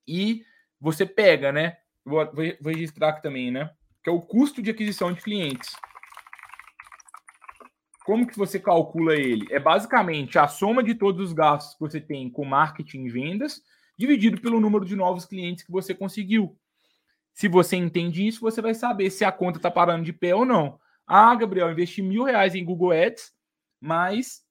E 0.07 0.43
você 0.79 1.05
pega, 1.05 1.51
né? 1.51 1.77
Vou, 2.03 2.25
vou 2.33 2.73
registrar 2.73 3.09
aqui 3.09 3.21
também, 3.21 3.51
né? 3.51 3.69
Que 4.03 4.09
é 4.09 4.13
o 4.13 4.21
custo 4.21 4.61
de 4.61 4.71
aquisição 4.71 5.11
de 5.11 5.21
clientes. 5.21 5.75
Como 8.05 8.25
que 8.25 8.37
você 8.37 8.57
calcula 8.57 9.15
ele? 9.15 9.45
É 9.51 9.59
basicamente 9.59 10.39
a 10.39 10.47
soma 10.47 10.81
de 10.81 10.95
todos 10.95 11.27
os 11.27 11.33
gastos 11.33 11.73
que 11.73 11.81
você 11.81 11.99
tem 11.99 12.29
com 12.29 12.45
marketing 12.45 13.03
e 13.03 13.09
vendas, 13.09 13.61
dividido 13.97 14.39
pelo 14.39 14.61
número 14.61 14.85
de 14.85 14.95
novos 14.95 15.25
clientes 15.25 15.65
que 15.65 15.71
você 15.71 15.93
conseguiu. 15.93 16.57
Se 17.37 17.47
você 17.47 17.75
entende 17.75 18.25
isso, 18.25 18.41
você 18.41 18.63
vai 18.63 18.73
saber 18.73 19.11
se 19.11 19.23
a 19.23 19.31
conta 19.31 19.59
está 19.59 19.69
parando 19.69 20.03
de 20.03 20.11
pé 20.11 20.33
ou 20.33 20.43
não. 20.43 20.79
Ah, 21.05 21.35
Gabriel, 21.35 21.71
investi 21.71 22.01
mil 22.01 22.23
reais 22.23 22.55
em 22.55 22.65
Google 22.65 22.91
Ads, 22.91 23.31
mas 23.79 24.47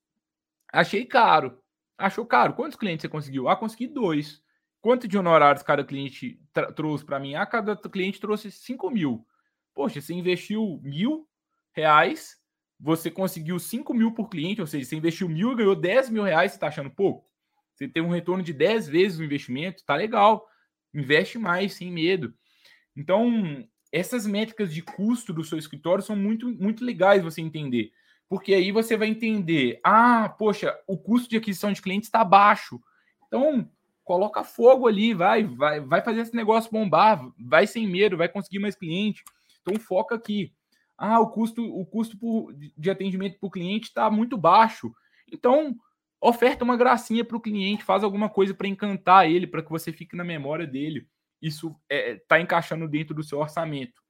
Achei 0.73 1.07
caro. 1.07 1.59
Achou 1.97 2.27
caro? 2.27 2.53
Quantos 2.53 2.77
clientes 2.77 3.03
você 3.03 3.09
conseguiu? 3.09 3.49
Ah, 3.49 3.57
consegui 3.57 3.87
dois. 3.87 4.43
Quanto 4.81 5.09
de 5.09 5.17
honorários 5.17 5.63
cada 5.63 5.83
cliente 5.83 6.39
trouxe 6.75 7.05
para 7.05 7.19
mim? 7.19 7.35
Ah, 7.35 7.47
cada 7.47 7.75
cliente 7.77 8.21
trouxe 8.21 8.51
5 8.51 8.91
mil. 8.91 9.27
Poxa, 9.75 10.01
você 10.01 10.13
investiu 10.13 10.79
mil 10.83 11.27
reais, 11.73 12.37
você 12.79 13.11
conseguiu 13.11 13.59
5 13.59 13.93
mil 13.95 14.13
por 14.13 14.29
cliente, 14.29 14.61
ou 14.61 14.67
seja, 14.67 14.85
você 14.85 14.97
investiu 14.97 15.29
mil 15.29 15.53
e 15.53 15.57
ganhou 15.57 15.75
10 15.75 16.11
mil 16.11 16.23
reais, 16.23 16.53
você 16.53 16.57
está 16.57 16.69
achando 16.69 16.91
pouco? 16.91 17.27
Você 17.75 17.89
tem 17.89 18.03
um 18.03 18.11
retorno 18.11 18.43
de 18.43 18.53
10 18.53 18.87
vezes 18.87 19.19
o 19.19 19.25
investimento, 19.25 19.85
tá 19.85 19.97
legal. 19.97 20.47
Investe 20.95 21.39
mais, 21.39 21.75
sem 21.75 21.91
medo. 21.91 22.35
Então, 22.97 23.67
essas 23.93 24.27
métricas 24.27 24.73
de 24.73 24.83
custo 24.83 25.33
do 25.33 25.45
seu 25.45 25.59
escritório 25.59 26.03
são 26.03 26.17
muito, 26.17 26.49
muito 26.49 26.85
legais 26.85 27.23
você 27.23 27.41
entender 27.41 27.93
porque 28.29 28.55
aí 28.55 28.73
você 28.73 28.97
vai 28.97 29.09
entender: 29.09 29.81
ah, 29.85 30.29
poxa, 30.29 30.77
o 30.87 30.97
custo 30.97 31.29
de 31.29 31.37
aquisição 31.37 31.73
de 31.73 31.83
clientes 31.83 32.09
está 32.09 32.25
baixo. 32.25 32.81
Então, 33.27 33.69
coloca 34.05 34.45
fogo 34.45 34.87
ali, 34.87 35.15
vai, 35.15 35.45
vai, 35.45 35.81
vai 35.81 36.03
fazer 36.03 36.21
esse 36.21 36.35
negócio 36.35 36.71
bombar, 36.71 37.29
vai 37.39 37.67
sem 37.67 37.87
medo, 37.87 38.17
vai 38.17 38.29
conseguir 38.29 38.59
mais 38.59 38.77
cliente. 38.77 39.23
Então, 39.63 39.81
foca 39.81 40.15
aqui. 40.15 40.53
Ah, 40.97 41.21
o 41.21 41.29
custo, 41.31 41.63
o 41.63 41.85
custo 41.85 42.17
por, 42.19 42.55
de 42.55 42.91
atendimento 42.91 43.39
para 43.39 43.47
o 43.47 43.51
cliente 43.51 43.89
está 43.89 44.11
muito 44.11 44.37
baixo. 44.37 44.93
Então, 45.31 45.77
oferta 46.21 46.65
uma 46.65 46.77
gracinha 46.77 47.25
para 47.25 47.37
o 47.37 47.41
cliente, 47.41 47.85
faz 47.85 48.03
alguma 48.03 48.29
coisa 48.29 48.55
para 48.55 48.69
encantar 48.69 49.29
ele, 49.29 49.47
para 49.47 49.63
que 49.63 49.71
você 49.71 49.93
fique 49.93 50.17
na 50.17 50.25
memória 50.25 50.67
dele. 50.67 51.07
Isso 51.41 51.69
está 51.89 51.95
é, 51.95 52.17
tá 52.29 52.41
encaixando 52.41 52.89
dentro 52.89 53.15
do 53.15 53.23
seu 53.23 53.39
orçamento. 53.39 54.03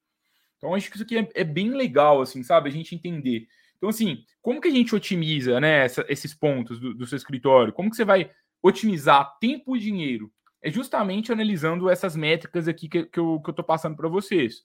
Então, 0.56 0.74
acho 0.74 0.88
que 0.88 0.96
isso 0.96 1.04
aqui 1.04 1.18
é, 1.18 1.28
é 1.34 1.44
bem 1.44 1.70
legal, 1.70 2.20
assim, 2.20 2.42
sabe? 2.42 2.68
A 2.68 2.72
gente 2.72 2.94
entender. 2.94 3.46
Então, 3.76 3.88
assim, 3.88 4.24
como 4.40 4.60
que 4.60 4.68
a 4.68 4.72
gente 4.72 4.94
otimiza 4.94 5.60
né, 5.60 5.84
essa, 5.84 6.04
esses 6.08 6.34
pontos 6.34 6.80
do, 6.80 6.94
do, 6.94 7.06
seu 7.06 7.16
escritório? 7.16 7.72
Como 7.72 7.90
que 7.90 7.96
você 7.96 8.04
vai 8.04 8.30
otimizar 8.62 9.36
tempo 9.38 9.76
e 9.76 9.80
dinheiro? 9.80 10.32
É 10.62 10.70
justamente 10.70 11.30
analisando 11.30 11.90
essas 11.90 12.16
métricas 12.16 12.66
aqui 12.66 12.88
que, 12.88 13.04
que 13.04 13.20
eu 13.20 13.42
estou 13.46 13.64
passando 13.64 13.96
para 13.96 14.08
vocês. 14.08 14.64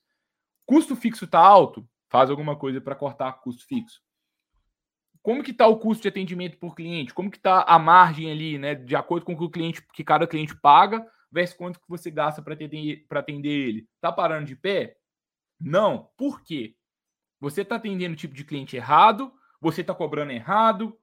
Custo 0.65 0.95
fixo 0.95 1.25
está 1.25 1.39
alto? 1.39 1.87
Faz 2.09 2.29
alguma 2.29 2.55
coisa 2.55 2.79
para 2.79 2.95
cortar 2.95 3.33
custo 3.33 3.65
fixo. 3.65 4.01
Como 5.21 5.43
que 5.43 5.51
está 5.51 5.67
o 5.67 5.77
custo 5.77 6.01
de 6.01 6.07
atendimento 6.07 6.57
por 6.57 6.73
cliente? 6.73 7.13
Como 7.13 7.29
que 7.29 7.37
está 7.37 7.63
a 7.63 7.77
margem 7.77 8.31
ali, 8.31 8.57
né? 8.57 8.73
De 8.73 8.95
acordo 8.95 9.25
com 9.25 9.33
o 9.33 9.37
que 9.37 9.43
o 9.43 9.49
cliente, 9.49 9.85
que 9.93 10.03
cada 10.03 10.25
cliente 10.25 10.55
paga, 10.55 11.05
versus 11.31 11.55
quanto 11.55 11.79
que 11.79 11.89
você 11.89 12.11
gasta 12.11 12.41
para 12.41 12.53
atender, 12.53 13.05
atender 13.09 13.49
ele. 13.49 13.87
Está 13.95 14.11
parando 14.11 14.45
de 14.45 14.55
pé? 14.55 14.97
Não. 15.59 16.09
Por 16.17 16.43
quê? 16.43 16.75
Você 17.39 17.61
está 17.61 17.75
atendendo 17.75 18.13
o 18.13 18.17
tipo 18.17 18.33
de 18.33 18.43
cliente 18.43 18.75
errado, 18.75 19.33
você 19.59 19.81
está 19.81 19.95
cobrando 19.95 20.31
errado, 20.31 20.97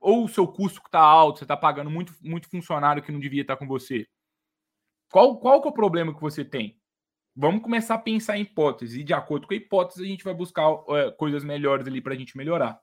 ou 0.00 0.24
o 0.24 0.28
seu 0.28 0.46
custo 0.46 0.80
está 0.84 1.00
alto, 1.00 1.38
você 1.38 1.44
está 1.44 1.56
pagando 1.56 1.90
muito, 1.90 2.14
muito 2.20 2.48
funcionário 2.48 3.02
que 3.02 3.10
não 3.10 3.18
devia 3.18 3.42
estar 3.42 3.56
tá 3.56 3.58
com 3.58 3.66
você. 3.66 4.06
Qual, 5.10 5.38
qual 5.38 5.60
que 5.60 5.68
é 5.68 5.70
o 5.70 5.74
problema 5.74 6.14
que 6.14 6.20
você 6.20 6.44
tem? 6.44 6.78
Vamos 7.34 7.62
começar 7.62 7.94
a 7.94 7.98
pensar 7.98 8.36
em 8.36 8.42
hipóteses, 8.42 8.96
e 8.96 9.04
de 9.04 9.14
acordo 9.14 9.46
com 9.46 9.54
a 9.54 9.56
hipótese, 9.56 10.04
a 10.04 10.06
gente 10.06 10.24
vai 10.24 10.34
buscar 10.34 10.64
é, 10.88 11.10
coisas 11.12 11.44
melhores 11.44 11.86
ali 11.86 12.00
para 12.00 12.14
a 12.14 12.16
gente 12.16 12.36
melhorar. 12.36 12.80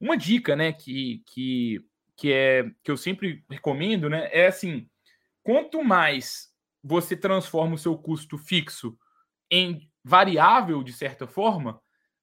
Uma 0.00 0.16
dica, 0.16 0.54
né, 0.54 0.72
que, 0.72 1.22
que, 1.26 1.80
que, 2.16 2.32
é, 2.32 2.70
que 2.82 2.90
eu 2.90 2.96
sempre 2.96 3.44
recomendo, 3.48 4.10
né, 4.10 4.28
é 4.32 4.48
assim: 4.48 4.88
quanto 5.46 5.84
mais 5.84 6.48
você 6.82 7.16
transforma 7.16 7.76
o 7.76 7.78
seu 7.78 7.96
custo 7.96 8.36
fixo 8.36 8.98
em 9.48 9.88
variável, 10.02 10.82
de 10.82 10.92
certa 10.92 11.24
forma, 11.24 11.80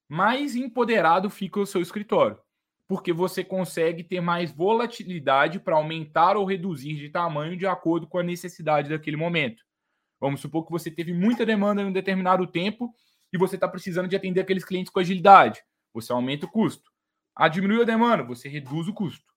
mais 0.10 0.58
empoderado 0.58 1.30
fica 1.30 1.58
o 1.58 1.66
seu 1.66 1.80
escritório. 1.80 2.38
Porque 2.86 3.14
você 3.14 3.42
consegue 3.42 4.04
ter 4.04 4.20
mais 4.20 4.52
volatilidade 4.52 5.58
para 5.58 5.78
aumentar 5.78 6.36
ou 6.36 6.44
reduzir 6.44 6.96
de 6.96 7.08
tamanho 7.08 7.56
de 7.56 7.66
acordo 7.66 8.06
com 8.06 8.18
a 8.18 8.24
necessidade 8.24 8.90
daquele 8.90 9.16
momento. 9.16 9.64
Vamos 10.20 10.42
supor 10.42 10.66
que 10.66 10.72
você 10.72 10.92
teve 10.92 11.14
muita 11.14 11.46
demanda 11.46 11.82
em 11.82 11.86
um 11.86 11.94
determinado 11.94 12.46
tempo 12.46 12.94
e 13.32 13.38
você 13.38 13.56
está 13.56 13.70
precisando 13.70 14.10
de 14.10 14.18
atender 14.18 14.42
aqueles 14.42 14.66
clientes 14.66 14.92
com 14.92 15.00
agilidade. 15.00 15.64
Você 15.94 16.12
aumenta 16.12 16.46
o 16.46 16.52
custo. 16.52 16.92
Ah, 17.34 17.48
diminui 17.48 17.82
a 17.84 17.86
demanda, 17.86 18.22
você 18.22 18.50
reduz 18.50 18.90
o 18.90 18.94
custo. 18.94 19.33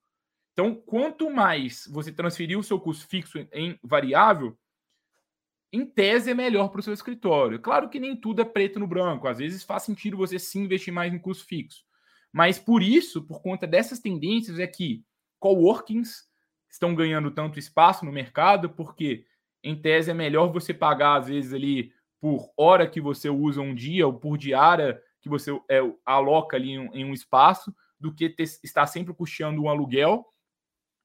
Então, 0.57 0.75
quanto 0.75 1.29
mais 1.29 1.87
você 1.93 2.11
transferir 2.11 2.59
o 2.59 2.63
seu 2.63 2.81
custo 2.81 3.07
fixo 3.07 3.47
em 3.53 3.79
variável, 3.83 4.59
em 5.71 5.85
tese, 5.85 6.31
é 6.31 6.35
melhor 6.35 6.69
para 6.69 6.81
o 6.81 6.83
seu 6.83 6.95
escritório. 6.95 7.61
Claro 7.61 7.91
que 7.91 8.01
nem 8.01 8.17
tudo 8.17 8.41
é 8.41 8.45
preto 8.47 8.79
no 8.79 8.87
branco. 8.87 9.29
Às 9.29 9.37
vezes 9.37 9.63
faz 9.63 9.83
sentido 9.83 10.17
você 10.17 10.39
sim 10.39 10.63
investir 10.63 10.95
mais 10.95 11.13
em 11.13 11.19
custo 11.19 11.45
fixo. 11.45 11.85
Mas 12.33 12.59
por 12.59 12.83
isso, 12.83 13.23
por 13.23 13.43
conta 13.43 13.67
dessas 13.67 14.01
tendências, 14.01 14.59
é 14.59 14.67
que 14.67 15.05
coworkings 15.39 16.25
estão 16.71 16.95
ganhando 16.95 17.31
tanto 17.31 17.59
espaço 17.59 18.07
no 18.07 18.13
mercado, 18.13 18.71
porque 18.71 19.27
em 19.63 19.79
tese 19.79 20.11
é 20.11 20.15
melhor 20.15 20.51
você 20.51 20.73
pagar, 20.73 21.17
às 21.17 21.29
vezes, 21.29 21.53
ali 21.53 21.93
por 22.19 22.51
hora 22.57 22.89
que 22.89 23.01
você 23.01 23.29
usa 23.29 23.61
um 23.61 23.75
dia 23.75 24.07
ou 24.07 24.15
por 24.15 24.39
diária 24.39 24.99
que 25.21 25.29
você 25.29 25.53
é, 25.69 25.81
aloca 26.07 26.57
ali 26.57 26.71
em, 26.71 27.05
um 27.05 27.13
espaço, 27.13 27.75
do 28.01 28.15
que 28.15 28.31
ter, 28.31 28.45
estar 28.45 28.87
sempre 28.87 29.13
custeando 29.13 29.63
um 29.63 29.69
aluguel, 29.69 30.25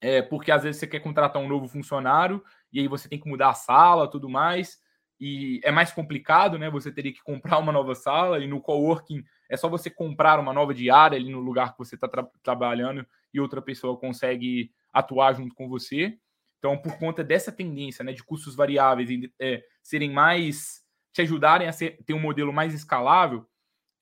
é, 0.02 0.22
porque 0.22 0.52
às 0.52 0.64
vezes 0.64 0.80
você 0.80 0.88
quer 0.88 1.00
contratar 1.00 1.42
um 1.42 1.48
novo 1.48 1.68
funcionário 1.68 2.44
e 2.74 2.80
aí 2.80 2.88
você 2.88 3.08
tem 3.08 3.20
que 3.20 3.30
mudar 3.30 3.50
a 3.50 3.54
sala, 3.54 4.10
tudo 4.10 4.28
mais, 4.28 4.80
e 5.20 5.62
é 5.64 5.72
mais 5.72 5.94
complicado, 5.94 6.58
né? 6.58 6.68
Você 6.72 6.92
teria 6.92 7.14
que 7.14 7.22
comprar 7.22 7.60
uma 7.60 7.72
nova 7.72 7.94
sala 7.94 8.40
e 8.40 8.48
no 8.48 8.60
coworking 8.60 9.24
é 9.48 9.56
só 9.56 9.70
você 9.70 9.90
comprar 9.90 10.40
uma 10.40 10.52
nova 10.52 10.74
diária 10.74 11.16
ali 11.16 11.30
no 11.30 11.40
lugar 11.40 11.74
que 11.74 11.78
você 11.78 11.94
está 11.94 12.08
tra 12.08 12.28
trabalhando 12.42 13.06
e 13.32 13.40
outra 13.40 13.62
pessoa 13.62 14.00
consegue 14.00 14.72
atuar 14.92 15.34
junto 15.34 15.54
com 15.54 15.70
você. 15.70 16.18
Então, 16.58 16.76
por 16.76 16.98
conta 16.98 17.24
dessa 17.24 17.52
tendência, 17.52 18.04
né, 18.04 18.14
de 18.14 18.24
custos 18.24 18.56
variáveis 18.56 19.10
é, 19.40 19.64
serem 19.84 20.12
mais 20.12 20.82
te 21.14 21.22
ajudarem 21.22 21.68
a 21.68 21.72
ser, 21.72 21.98
ter 22.06 22.14
um 22.14 22.20
modelo 22.20 22.52
mais 22.52 22.74
escalável, 22.74 23.46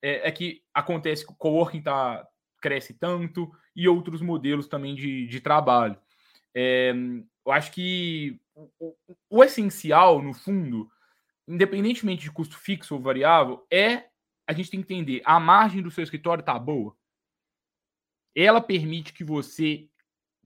é, 0.02 0.28
é 0.28 0.32
que 0.32 0.62
acontece 0.74 1.26
que 1.26 1.34
o 1.34 1.36
coworking 1.36 1.82
tá, 1.82 2.26
cresce 2.60 2.94
tanto 2.94 3.52
e 3.76 3.88
outros 3.88 4.22
modelos 4.22 4.68
também 4.68 4.96
de, 4.96 5.28
de 5.28 5.40
trabalho. 5.40 5.98
É, 6.54 6.94
eu 7.46 7.52
acho 7.52 7.72
que 7.72 8.40
o, 8.80 8.96
o, 9.30 9.44
essencial, 9.44 10.22
no 10.22 10.34
fundo, 10.34 10.90
independentemente 11.48 12.24
de 12.24 12.32
custo 12.32 12.58
fixo 12.58 12.96
ou 12.96 13.02
variável, 13.02 13.66
é 13.72 14.10
a 14.48 14.54
gente 14.54 14.72
tem 14.72 14.82
que 14.82 14.94
entender 14.94 15.22
a 15.26 15.40
margem 15.40 15.82
do 15.82 15.92
seu 15.92 16.04
escritório 16.04 16.42
está 16.42 16.58
boa. 16.58 16.96
Ela 18.36 18.62
permite 18.62 19.14
que 19.14 19.24
você 19.24 19.90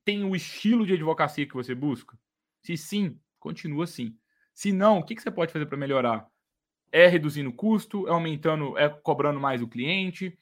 tenha 0.03 0.27
o 0.27 0.35
estilo 0.35 0.85
de 0.85 0.93
advocacia 0.93 1.47
que 1.47 1.53
você 1.53 1.73
busca? 1.73 2.17
Se 2.61 2.75
sim, 2.77 3.19
continua 3.39 3.85
assim. 3.85 4.17
Se 4.53 4.71
não, 4.71 4.99
o 4.99 5.03
que, 5.03 5.15
que 5.15 5.21
você 5.21 5.31
pode 5.31 5.51
fazer 5.51 5.65
para 5.65 5.77
melhorar? 5.77 6.27
É 6.91 7.07
reduzindo 7.07 7.49
o 7.49 7.53
custo, 7.53 8.07
é 8.07 8.11
aumentando, 8.11 8.77
é 8.77 8.87
cobrando 8.87 9.39
mais 9.39 9.61
o 9.61 9.67
cliente, 9.67 10.37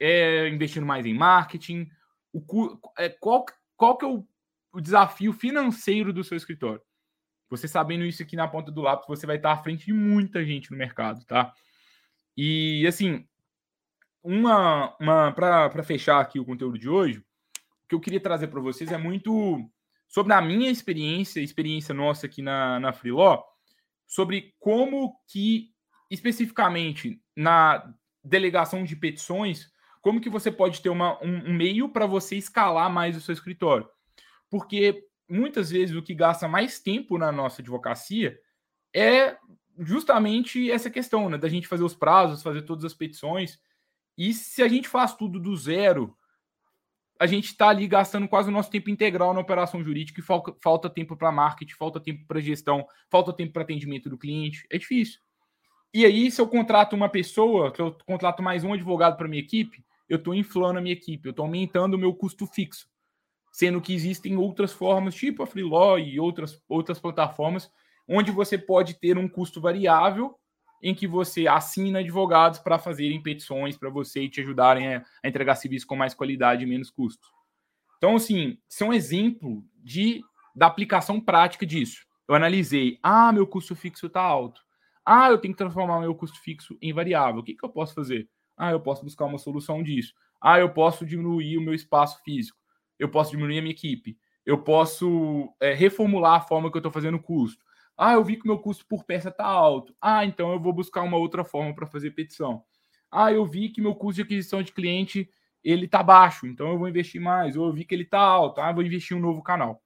é 0.00 0.48
investindo 0.48 0.86
mais 0.86 1.04
em 1.06 1.14
marketing. 1.14 1.88
O, 2.32 2.78
é, 2.98 3.08
qual, 3.08 3.44
qual 3.76 3.96
que 3.96 4.04
é 4.04 4.08
o, 4.08 4.26
o 4.72 4.80
desafio 4.80 5.32
financeiro 5.32 6.12
do 6.12 6.24
seu 6.24 6.36
escritório? 6.36 6.82
Você 7.50 7.66
sabendo 7.66 8.04
isso 8.04 8.22
aqui 8.22 8.36
na 8.36 8.46
ponta 8.46 8.70
do 8.70 8.82
lápis, 8.82 9.08
você 9.08 9.26
vai 9.26 9.36
estar 9.36 9.52
à 9.52 9.56
frente 9.56 9.86
de 9.86 9.92
muita 9.92 10.44
gente 10.44 10.70
no 10.70 10.76
mercado, 10.76 11.24
tá? 11.24 11.52
E 12.36 12.86
assim, 12.86 13.26
uma, 14.22 14.94
uma 15.00 15.32
para 15.32 15.82
fechar 15.82 16.20
aqui 16.20 16.38
o 16.38 16.44
conteúdo 16.44 16.78
de 16.78 16.88
hoje, 16.88 17.18
o 17.18 17.88
que 17.88 17.94
eu 17.94 18.00
queria 18.00 18.20
trazer 18.20 18.48
para 18.48 18.60
vocês 18.60 18.92
é 18.92 18.98
muito 18.98 19.58
sobre 20.06 20.32
a 20.32 20.40
minha 20.40 20.70
experiência, 20.70 21.40
experiência 21.40 21.94
nossa 21.94 22.26
aqui 22.26 22.42
na, 22.42 22.78
na 22.80 22.92
Freeló, 22.92 23.42
sobre 24.06 24.54
como 24.58 25.14
que, 25.26 25.70
especificamente, 26.10 27.20
na 27.36 27.94
delegação 28.24 28.84
de 28.84 28.96
petições, 28.96 29.70
como 30.00 30.20
que 30.20 30.30
você 30.30 30.50
pode 30.50 30.80
ter 30.80 30.88
uma, 30.88 31.22
um, 31.22 31.50
um 31.50 31.54
meio 31.54 31.88
para 31.88 32.06
você 32.06 32.36
escalar 32.36 32.90
mais 32.90 33.16
o 33.16 33.20
seu 33.20 33.32
escritório. 33.32 33.88
Porque 34.50 35.04
muitas 35.28 35.70
vezes 35.70 35.94
o 35.94 36.02
que 36.02 36.14
gasta 36.14 36.48
mais 36.48 36.80
tempo 36.80 37.18
na 37.18 37.30
nossa 37.30 37.60
advocacia 37.60 38.38
é 38.94 39.36
justamente 39.78 40.70
essa 40.70 40.90
questão, 40.90 41.28
né? 41.28 41.38
Da 41.38 41.48
gente 41.48 41.68
fazer 41.68 41.84
os 41.84 41.94
prazos, 41.94 42.42
fazer 42.42 42.62
todas 42.62 42.84
as 42.84 42.94
petições. 42.94 43.60
E 44.16 44.32
se 44.32 44.62
a 44.62 44.68
gente 44.68 44.88
faz 44.88 45.14
tudo 45.14 45.38
do 45.38 45.56
zero, 45.56 46.16
a 47.20 47.26
gente 47.26 47.46
está 47.46 47.68
ali 47.68 47.86
gastando 47.86 48.28
quase 48.28 48.48
o 48.48 48.52
nosso 48.52 48.70
tempo 48.70 48.90
integral 48.90 49.34
na 49.34 49.40
operação 49.40 49.82
jurídica 49.82 50.20
e 50.20 50.22
falta, 50.22 50.54
falta 50.62 50.88
tempo 50.88 51.16
para 51.16 51.32
marketing, 51.32 51.74
falta 51.74 52.00
tempo 52.00 52.24
para 52.26 52.40
gestão, 52.40 52.86
falta 53.10 53.32
tempo 53.32 53.52
para 53.52 53.62
atendimento 53.62 54.08
do 54.08 54.18
cliente. 54.18 54.66
É 54.70 54.78
difícil. 54.78 55.20
E 55.92 56.04
aí, 56.04 56.30
se 56.30 56.40
eu 56.40 56.46
contrato 56.46 56.94
uma 56.94 57.08
pessoa, 57.08 57.72
se 57.74 57.80
eu 57.80 57.96
contrato 58.06 58.42
mais 58.42 58.62
um 58.62 58.72
advogado 58.72 59.16
para 59.16 59.26
minha 59.26 59.42
equipe, 59.42 59.84
eu 60.08 60.16
estou 60.16 60.34
inflando 60.34 60.78
a 60.78 60.82
minha 60.82 60.94
equipe, 60.94 61.26
eu 61.26 61.30
estou 61.30 61.44
aumentando 61.44 61.94
o 61.94 61.98
meu 61.98 62.14
custo 62.14 62.46
fixo. 62.46 62.88
Sendo 63.52 63.80
que 63.80 63.94
existem 63.94 64.36
outras 64.36 64.72
formas, 64.72 65.14
tipo 65.14 65.42
a 65.42 65.46
Freelaw 65.46 65.98
e 65.98 66.18
outras, 66.20 66.62
outras 66.68 66.98
plataformas, 66.98 67.70
onde 68.06 68.30
você 68.30 68.56
pode 68.56 68.94
ter 68.94 69.18
um 69.18 69.28
custo 69.28 69.60
variável 69.60 70.38
em 70.82 70.94
que 70.94 71.06
você 71.06 71.46
assina 71.46 71.98
advogados 71.98 72.60
para 72.60 72.78
fazerem 72.78 73.22
petições 73.22 73.76
para 73.76 73.90
você 73.90 74.22
e 74.22 74.28
te 74.28 74.40
ajudarem 74.40 74.94
a, 74.94 75.04
a, 75.22 75.28
entregar 75.28 75.56
serviços 75.56 75.86
com 75.86 75.96
mais 75.96 76.14
qualidade 76.14 76.62
e 76.62 76.66
menos 76.66 76.90
custos. 76.90 77.28
Então, 77.96 78.14
assim, 78.14 78.58
isso 78.68 78.84
é 78.84 78.86
um 78.86 78.92
exemplo 78.92 79.64
de, 79.76 80.22
da 80.54 80.66
aplicação 80.66 81.20
prática 81.20 81.66
disso. 81.66 82.06
Eu 82.28 82.34
analisei, 82.34 82.98
ah, 83.02 83.32
meu 83.32 83.46
custo 83.46 83.74
fixo 83.74 84.06
está 84.06 84.20
alto. 84.20 84.60
Ah, 85.04 85.30
eu 85.30 85.38
tenho 85.38 85.54
que 85.54 85.58
transformar 85.58 86.00
meu 86.00 86.14
custo 86.14 86.38
fixo 86.40 86.78
em 86.80 86.92
variável. 86.92 87.40
O 87.40 87.42
que, 87.42 87.54
que 87.54 87.64
eu 87.64 87.70
posso 87.70 87.94
fazer? 87.94 88.28
Ah, 88.58 88.72
eu 88.72 88.80
posso 88.80 89.04
buscar 89.04 89.24
uma 89.24 89.38
solução 89.38 89.82
disso. 89.82 90.12
Ah, 90.40 90.58
eu 90.58 90.72
posso 90.72 91.06
diminuir 91.06 91.56
o 91.56 91.62
meu 91.62 91.74
espaço 91.74 92.22
físico. 92.24 92.58
Eu 92.98 93.08
posso 93.08 93.30
diminuir 93.30 93.58
a 93.58 93.62
minha 93.62 93.72
equipe. 93.72 94.18
Eu 94.44 94.62
posso 94.62 95.54
é, 95.60 95.72
reformular 95.72 96.34
a 96.34 96.40
forma 96.40 96.70
que 96.70 96.76
eu 96.76 96.80
estou 96.80 96.92
fazendo 96.92 97.16
o 97.16 97.22
custo. 97.22 97.64
Ah, 97.96 98.12
eu 98.12 98.24
vi 98.24 98.36
que 98.36 98.44
o 98.44 98.46
meu 98.46 98.58
custo 98.58 98.86
por 98.86 99.04
peça 99.04 99.28
está 99.28 99.44
alto. 99.44 99.94
Ah, 100.00 100.24
então 100.24 100.52
eu 100.52 100.60
vou 100.60 100.72
buscar 100.72 101.02
uma 101.02 101.16
outra 101.16 101.44
forma 101.44 101.74
para 101.74 101.86
fazer 101.86 102.12
petição. 102.12 102.62
Ah, 103.10 103.32
eu 103.32 103.44
vi 103.46 103.68
que 103.68 103.80
meu 103.80 103.94
custo 103.94 104.16
de 104.16 104.22
aquisição 104.22 104.62
de 104.62 104.72
cliente 104.72 105.28
ele 105.64 105.86
está 105.86 106.02
baixo, 106.02 106.46
então 106.46 106.68
eu 106.68 106.78
vou 106.78 106.88
investir 106.88 107.20
mais. 107.20 107.56
Ou 107.56 107.66
eu 107.66 107.72
vi 107.72 107.84
que 107.84 107.94
ele 107.94 108.04
está 108.04 108.20
alto, 108.20 108.60
ah, 108.60 108.72
vou 108.72 108.82
investir 108.82 109.16
um 109.16 109.20
novo 109.20 109.42
canal. 109.42 109.82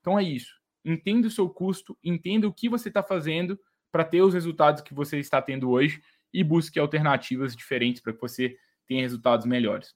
Então 0.00 0.18
é 0.18 0.22
isso. 0.22 0.60
Entenda 0.84 1.28
o 1.28 1.30
seu 1.30 1.48
custo, 1.48 1.96
entenda 2.02 2.48
o 2.48 2.52
que 2.52 2.68
você 2.68 2.88
está 2.88 3.02
fazendo 3.02 3.58
para 3.92 4.04
ter 4.04 4.22
os 4.22 4.34
resultados 4.34 4.82
que 4.82 4.92
você 4.94 5.18
está 5.18 5.40
tendo 5.40 5.70
hoje 5.70 6.02
e 6.32 6.42
busque 6.42 6.78
alternativas 6.78 7.54
diferentes 7.54 8.00
para 8.00 8.12
que 8.12 8.20
você 8.20 8.56
tenha 8.86 9.02
resultados 9.02 9.46
melhores. 9.46 9.94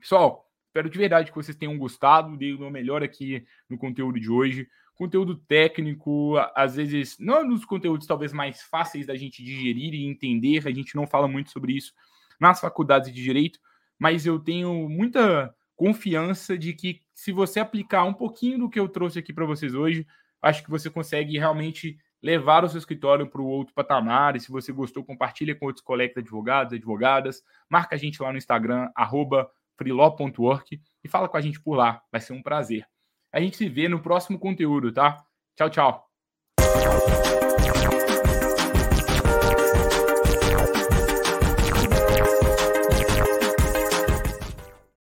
Pessoal, 0.00 0.48
espero 0.68 0.90
de 0.90 0.98
verdade 0.98 1.30
que 1.30 1.36
vocês 1.36 1.56
tenham 1.56 1.76
gostado. 1.78 2.36
Dei 2.36 2.52
o 2.52 2.58
meu 2.58 2.70
melhor 2.70 3.02
aqui 3.02 3.46
no 3.68 3.78
conteúdo 3.78 4.20
de 4.20 4.30
hoje 4.30 4.68
conteúdo 4.96 5.36
técnico, 5.36 6.36
às 6.54 6.74
vezes, 6.74 7.16
não 7.20 7.46
nos 7.46 7.64
conteúdos 7.64 8.06
talvez 8.06 8.32
mais 8.32 8.62
fáceis 8.62 9.06
da 9.06 9.14
gente 9.14 9.44
digerir 9.44 9.94
e 9.94 10.06
entender, 10.06 10.66
a 10.66 10.72
gente 10.72 10.96
não 10.96 11.06
fala 11.06 11.28
muito 11.28 11.50
sobre 11.50 11.74
isso 11.74 11.92
nas 12.40 12.60
faculdades 12.60 13.12
de 13.12 13.22
direito, 13.22 13.60
mas 13.98 14.26
eu 14.26 14.38
tenho 14.38 14.88
muita 14.88 15.54
confiança 15.76 16.56
de 16.56 16.72
que 16.72 17.02
se 17.14 17.30
você 17.30 17.60
aplicar 17.60 18.04
um 18.04 18.14
pouquinho 18.14 18.58
do 18.58 18.70
que 18.70 18.80
eu 18.80 18.88
trouxe 18.88 19.18
aqui 19.18 19.32
para 19.32 19.44
vocês 19.44 19.74
hoje, 19.74 20.06
acho 20.40 20.64
que 20.64 20.70
você 20.70 20.88
consegue 20.88 21.38
realmente 21.38 21.98
levar 22.26 22.64
o 22.64 22.68
seu 22.68 22.78
escritório 22.78 23.28
para 23.28 23.40
o 23.40 23.46
outro 23.46 23.72
patamar. 23.72 24.34
E 24.34 24.40
se 24.40 24.50
você 24.50 24.72
gostou, 24.72 25.04
compartilha 25.04 25.54
com 25.54 25.66
outros 25.66 25.84
colegas 25.84 26.16
advogados, 26.16 26.72
advogadas. 26.72 27.42
Marca 27.70 27.94
a 27.94 27.98
gente 27.98 28.20
lá 28.20 28.32
no 28.32 28.38
Instagram, 28.38 28.90
arroba 28.96 29.48
e 31.04 31.08
fala 31.08 31.28
com 31.28 31.36
a 31.36 31.40
gente 31.40 31.60
por 31.60 31.76
lá. 31.76 32.02
Vai 32.10 32.20
ser 32.20 32.32
um 32.32 32.42
prazer. 32.42 32.84
A 33.32 33.40
gente 33.40 33.56
se 33.56 33.68
vê 33.68 33.88
no 33.88 34.00
próximo 34.00 34.38
conteúdo, 34.38 34.92
tá? 34.92 35.24
Tchau, 35.54 35.70
tchau. 35.70 37.35